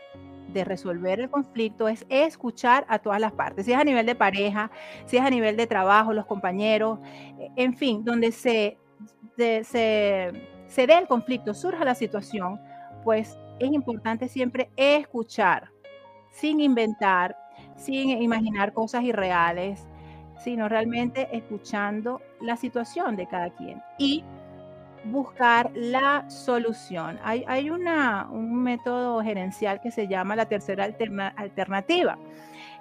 [0.52, 4.14] de resolver el conflicto es escuchar a todas las partes, si es a nivel de
[4.14, 4.70] pareja,
[5.06, 6.98] si es a nivel de trabajo, los compañeros,
[7.56, 8.78] en fin, donde se,
[9.36, 10.32] de- se,
[10.66, 12.60] se dé el conflicto, surja la situación,
[13.04, 15.70] pues es importante siempre escuchar,
[16.30, 17.36] sin inventar,
[17.76, 19.86] sin imaginar cosas irreales,
[20.38, 24.24] sino realmente escuchando la situación de cada quien y
[25.04, 27.18] buscar la solución.
[27.22, 32.18] Hay, un método gerencial que se llama la tercera alterna- alternativa,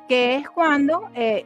[0.08, 1.46] que es cuando eh,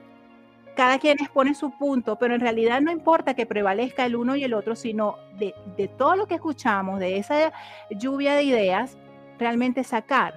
[0.75, 4.43] cada quien expone su punto, pero en realidad no importa que prevalezca el uno y
[4.43, 7.51] el otro, sino de, de todo lo que escuchamos, de esa
[7.91, 8.97] lluvia de ideas,
[9.39, 10.33] realmente sacar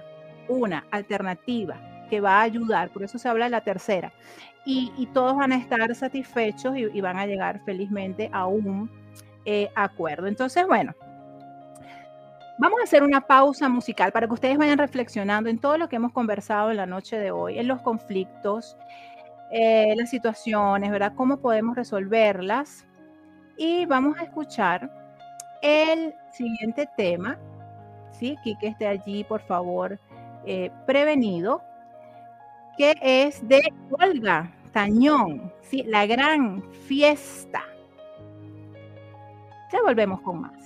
[0.47, 1.77] una alternativa
[2.09, 4.11] que va a ayudar, por eso se habla de la tercera,
[4.65, 8.89] y, todos van a estar satisfechos y, y van a llegar felizmente a un
[9.45, 10.27] eh, acuerdo.
[10.27, 10.93] Entonces, bueno,
[12.57, 15.97] vamos a hacer una pausa musical para que ustedes vayan reflexionando en todo lo que
[15.97, 18.77] hemos conversado en la noche de hoy, en los conflictos,
[19.51, 21.13] eh, las situaciones, ¿verdad?
[21.15, 22.85] Cómo podemos resolverlas.
[23.57, 24.89] Y vamos a escuchar
[25.61, 27.37] el siguiente tema.
[28.13, 28.37] ¿Sí?
[28.43, 29.99] Quique esté allí, por favor,
[30.45, 31.61] eh, prevenido,
[32.77, 33.61] que es de
[33.91, 35.83] Olga Tañón, ¿sí?
[35.83, 37.63] La gran fiesta.
[39.71, 40.62] Ya volvemos con más.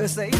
[0.00, 0.39] Momentitos en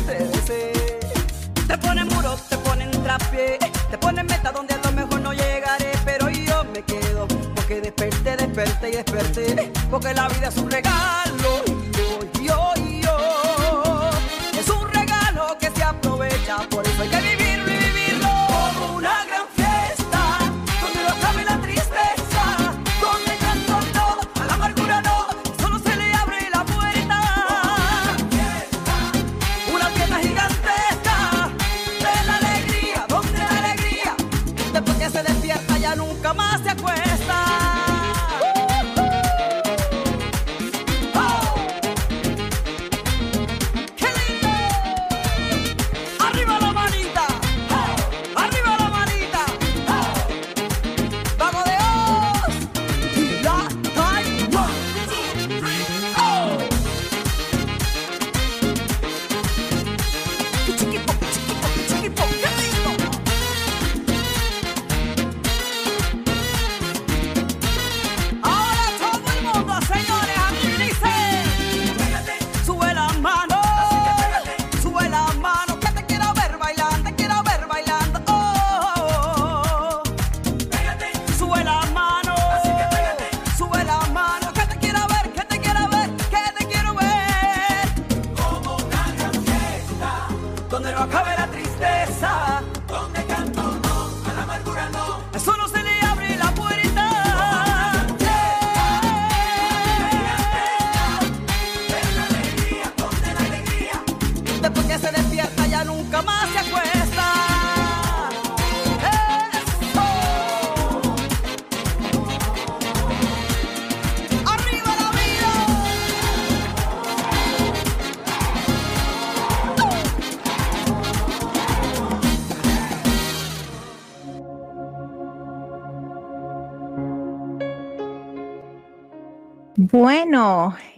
[35.97, 37.30] nunca más se acuesta.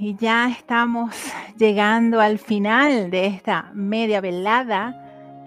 [0.02, 1.14] Y ya estamos
[1.56, 4.98] llegando al final de esta media velada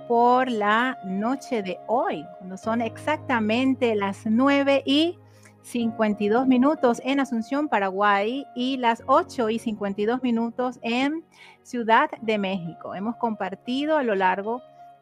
[0.08, 5.20] por la noche de hoy, cuando son exactamente las 9 y
[5.64, 11.26] 52 minutos en Asunción, Paraguay, y las 8 y 52 minutos en
[11.64, 12.95] Ciudad de México.
[12.95, 14.62] Hemos compartido a lo largo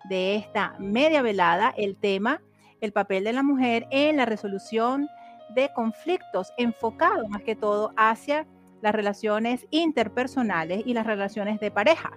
[0.09, 2.41] de esta media velada el tema,
[2.81, 5.07] el papel de la mujer en la resolución
[5.53, 8.47] de conflictos, enfocado más que todo hacia
[8.83, 12.11] las relaciones interpersonales y las relaciones de pareja.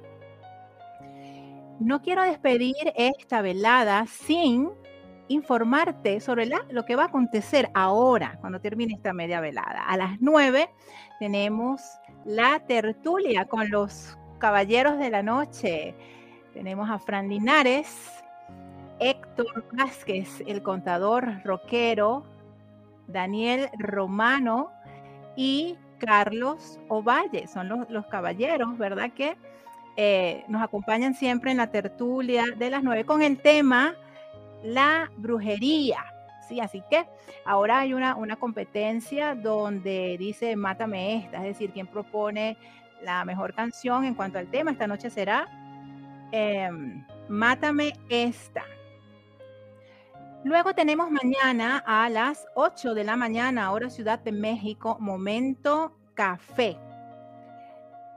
[1.78, 4.70] No quiero despedir esta velada sin
[5.28, 9.84] informarte sobre lo que va a acontecer ahora, cuando termine esta media velada.
[9.86, 10.68] A las 9
[11.20, 11.82] tenemos
[12.24, 15.94] la tertulia con los caballeros de la noche.
[16.52, 18.24] Tenemos a Fran Linares,
[18.98, 22.24] Héctor Vázquez, el contador rockero,
[23.06, 24.72] Daniel Romano
[25.36, 27.46] y Carlos Ovalle.
[27.46, 29.10] Son los, caballeros, ¿verdad?
[29.12, 29.36] Que
[29.96, 33.94] eh, nos acompañan siempre en la tertulia de las nueve con el tema
[34.62, 36.04] la brujería.
[36.48, 37.06] Sí, así que
[37.44, 42.56] ahora hay una, una competencia donde dice mátame esta, es decir, quien propone
[43.02, 44.70] la mejor canción en cuanto al tema.
[44.70, 45.48] Esta noche será
[46.32, 48.62] em, Mátame esta.
[50.46, 56.78] Luego tenemos mañana a las 8 de la mañana, hora Ciudad de México, Momento Café.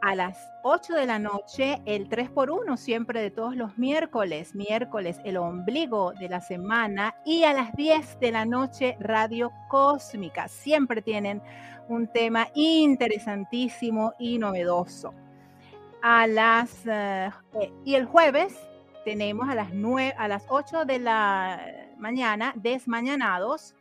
[0.03, 5.38] A las 8 de la noche, el 3x1, siempre de todos los miércoles, miércoles, el
[5.38, 7.15] ombligo de la semana.
[7.25, 10.47] Y a las 10 de la noche, Radio Cósmica.
[10.47, 11.41] Siempre tienen
[11.88, 15.15] un tema interesantísimo y novedoso.
[16.03, 17.32] A las, eh,
[17.86, 18.55] y el jueves
[19.03, 23.76] tenemos a las, 9, a las 8 de la mañana, Desmañanados,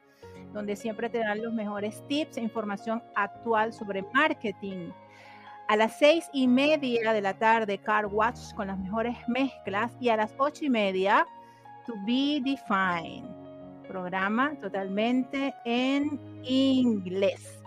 [0.53, 4.91] donde siempre te dan los mejores tips e información actual sobre marketing.
[5.69, 9.93] A las seis y media de la tarde, Car Watch con las mejores mezclas.
[10.01, 11.27] Y a las ocho y media,
[11.87, 13.29] To Be Defined.
[13.87, 17.61] Programa totalmente en inglés.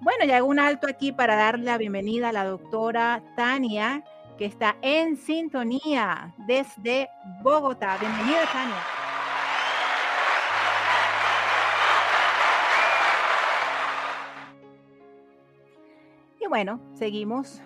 [0.00, 4.04] Bueno, ya hago un alto aquí para darle la bienvenida a la doctora Tania,
[4.36, 7.08] que está en sintonía desde
[7.42, 7.96] Bogotá.
[7.98, 8.97] Bienvenida, Tania.
[16.48, 17.60] Bueno, seguimos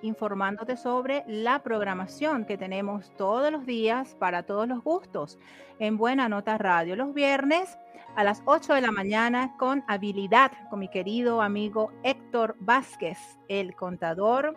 [0.00, 5.38] informándote sobre la programación que tenemos todos los días para todos los gustos
[5.78, 6.96] en Buena Nota Radio.
[6.96, 7.76] Los viernes
[8.16, 13.18] a las 8 de la mañana con habilidad con mi querido amigo Héctor Vázquez,
[13.48, 14.56] el contador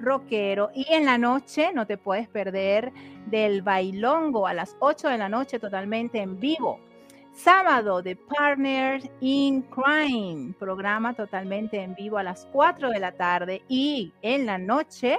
[0.00, 0.70] rockero.
[0.74, 2.94] Y en la noche no te puedes perder
[3.26, 6.80] del bailongo a las 8 de la noche totalmente en vivo.
[7.34, 13.62] Sábado de Partners in Crime, programa totalmente en vivo a las 4 de la tarde
[13.68, 15.18] y en la noche,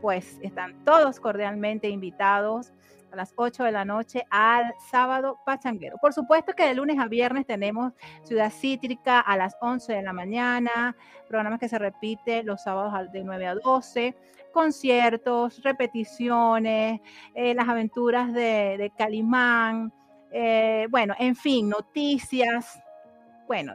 [0.00, 2.72] pues están todos cordialmente invitados
[3.12, 5.98] a las 8 de la noche al sábado pachanguero.
[5.98, 7.92] Por supuesto que de lunes a viernes tenemos
[8.24, 10.96] Ciudad Cítrica a las 11 de la mañana,
[11.28, 14.16] programas que se repite los sábados de 9 a 12,
[14.52, 17.00] conciertos, repeticiones,
[17.34, 19.92] eh, las aventuras de, de Calimán,
[20.32, 22.80] eh, bueno, en fin, noticias,
[23.46, 23.74] bueno,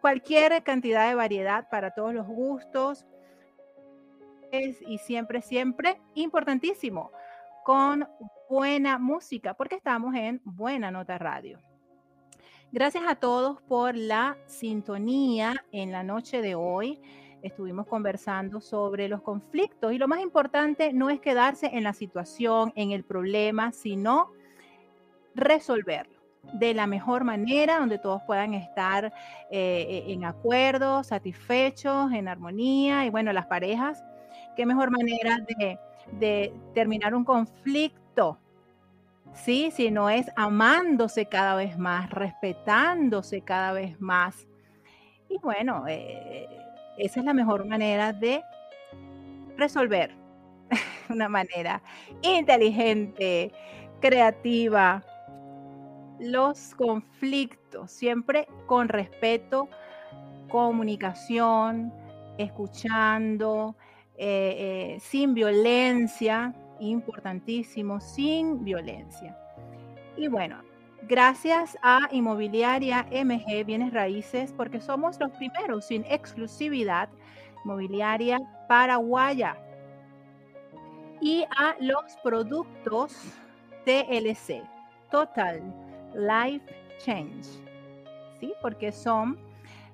[0.00, 3.06] cualquier cantidad de variedad para todos los gustos.
[4.52, 7.10] Es, y siempre, siempre, importantísimo,
[7.64, 8.06] con
[8.48, 11.58] buena música, porque estamos en Buena Nota Radio.
[12.70, 17.00] Gracias a todos por la sintonía en la noche de hoy.
[17.42, 22.72] Estuvimos conversando sobre los conflictos y lo más importante no es quedarse en la situación,
[22.74, 24.32] en el problema, sino
[25.34, 26.14] resolverlo
[26.52, 29.12] de la mejor manera, donde todos puedan estar
[29.50, 33.06] eh, en acuerdo, satisfechos, en armonía.
[33.06, 34.04] Y bueno, las parejas,
[34.56, 35.38] qué mejor manera
[36.18, 38.38] de, terminar un conflicto,
[39.32, 39.70] ¿sí?
[39.72, 44.46] Si no es amándose cada vez más, respetándose cada vez más.
[45.28, 46.46] Y bueno, eh,
[46.98, 48.42] esa es la mejor manera de
[49.56, 50.14] resolver,
[51.08, 51.82] una manera
[52.22, 53.50] inteligente,
[54.00, 55.02] creativa,
[56.18, 59.68] los conflictos, siempre con respeto,
[60.48, 61.92] comunicación,
[62.38, 63.76] escuchando,
[64.16, 69.36] eh, eh, sin violencia importantísimo, sin violencia.
[70.16, 70.58] Y bueno,
[71.02, 77.08] gracias a Inmobiliaria MG Bienes Raíces, porque somos los primeros sin exclusividad
[77.64, 79.56] inmobiliaria paraguaya.
[81.20, 83.16] Y a los productos
[83.84, 84.62] TLC,
[85.10, 85.83] Total
[86.14, 86.64] Life
[86.98, 87.44] Change,
[88.40, 88.54] ¿sí?
[88.62, 89.38] Porque son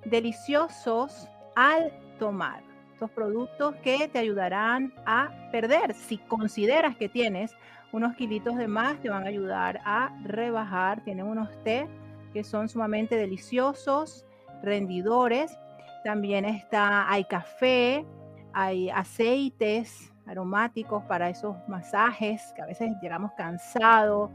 [0.04, 2.62] deliciosos al tomar.
[2.92, 5.94] Estos productos que te ayudarán a perder.
[5.94, 7.54] Si consideras que tienes
[7.92, 11.02] unos kilitos de más, te van a ayudar a rebajar.
[11.02, 11.88] Tienen unos té
[12.32, 14.26] que son sumamente deliciosos,
[14.62, 15.58] rendidores.
[16.04, 18.04] También está, hay café,
[18.52, 24.30] hay aceites aromáticos para esos masajes que a veces llegamos cansados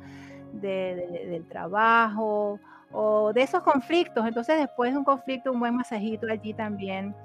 [0.61, 2.59] del trabajo
[2.91, 4.25] o de esos conflictos.
[4.25, 7.15] Entonces, después de un conflicto, un buen masajito allí también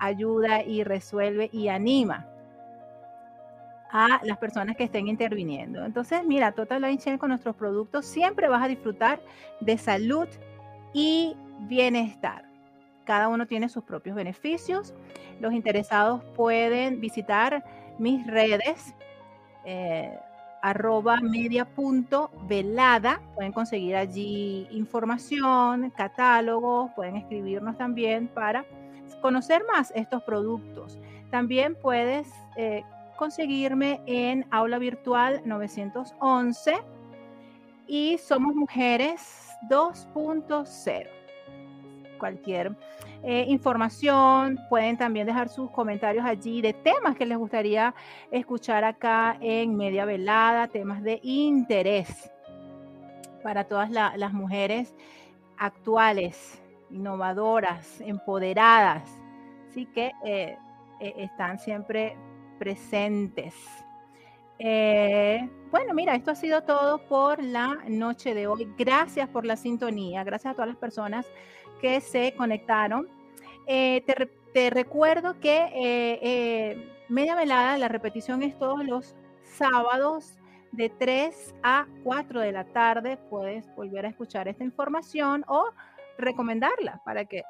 [0.00, 2.26] ayuda y resuelve y anima
[3.90, 5.84] a las personas que estén interviniendo.
[5.84, 9.20] Entonces, mira, Total Line Share con nuestros productos siempre vas a disfrutar
[9.60, 10.28] de salud
[10.92, 12.44] y bienestar.
[13.04, 14.94] Cada uno tiene sus propios beneficios.
[15.40, 17.64] Los interesados pueden visitar
[17.98, 18.94] mis redes,
[19.64, 20.18] eh,
[20.62, 23.20] arroba media punto velada.
[23.34, 28.64] Pueden conseguir allí información, catálogos, pueden escribirnos también para
[29.20, 30.98] conocer más estos productos.
[31.30, 32.82] También puedes eh,
[33.16, 36.78] conseguirme en aula virtual 911
[37.86, 41.08] y somos mujeres 2.0
[42.18, 42.76] cualquier
[43.22, 44.58] eh, información.
[44.68, 47.94] Pueden también dejar sus comentarios allí de temas que les gustaría
[48.30, 52.30] escuchar acá en Media Velada, temas de interés
[53.42, 54.94] para todas las mujeres
[55.56, 59.08] actuales, innovadoras, empoderadas,
[59.70, 60.56] sí que eh,
[61.00, 62.16] eh, están siempre
[62.58, 63.54] presentes.
[65.70, 68.72] bueno, mira, esto ha sido todo por la noche de hoy.
[68.78, 71.26] Gracias por la sintonía, gracias a todas las personas
[71.80, 73.08] que se conectaron.
[73.66, 74.02] Eh,
[74.52, 79.14] te, recuerdo que eh, eh, media velada, la repetición es todos los
[79.44, 80.34] sábados
[80.72, 83.18] de 3 a 4 de la tarde.
[83.30, 85.66] Puedes volver a escuchar esta información o
[86.18, 87.42] recomendarla para que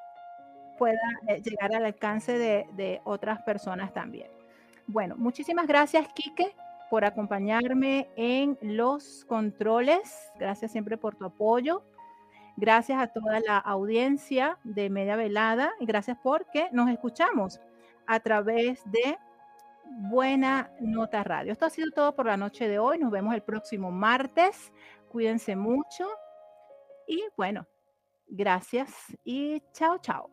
[0.78, 1.00] pueda
[1.44, 4.28] llegar al alcance de, de otras personas también.
[4.86, 6.54] Bueno, muchísimas gracias, Quique,
[6.90, 10.30] por acompañarme en los controles.
[10.38, 11.82] Gracias siempre por tu apoyo.
[12.60, 17.60] Gracias a toda la audiencia de Media Velada y gracias porque nos escuchamos
[18.04, 19.16] a través de
[19.84, 21.52] Buena Nota Radio.
[21.52, 22.98] Esto ha sido todo por la noche de hoy.
[22.98, 24.72] Nos vemos el próximo martes.
[25.08, 26.08] Cuídense mucho.
[27.06, 27.64] Y bueno,
[28.26, 28.92] gracias
[29.22, 30.28] y chao, chao.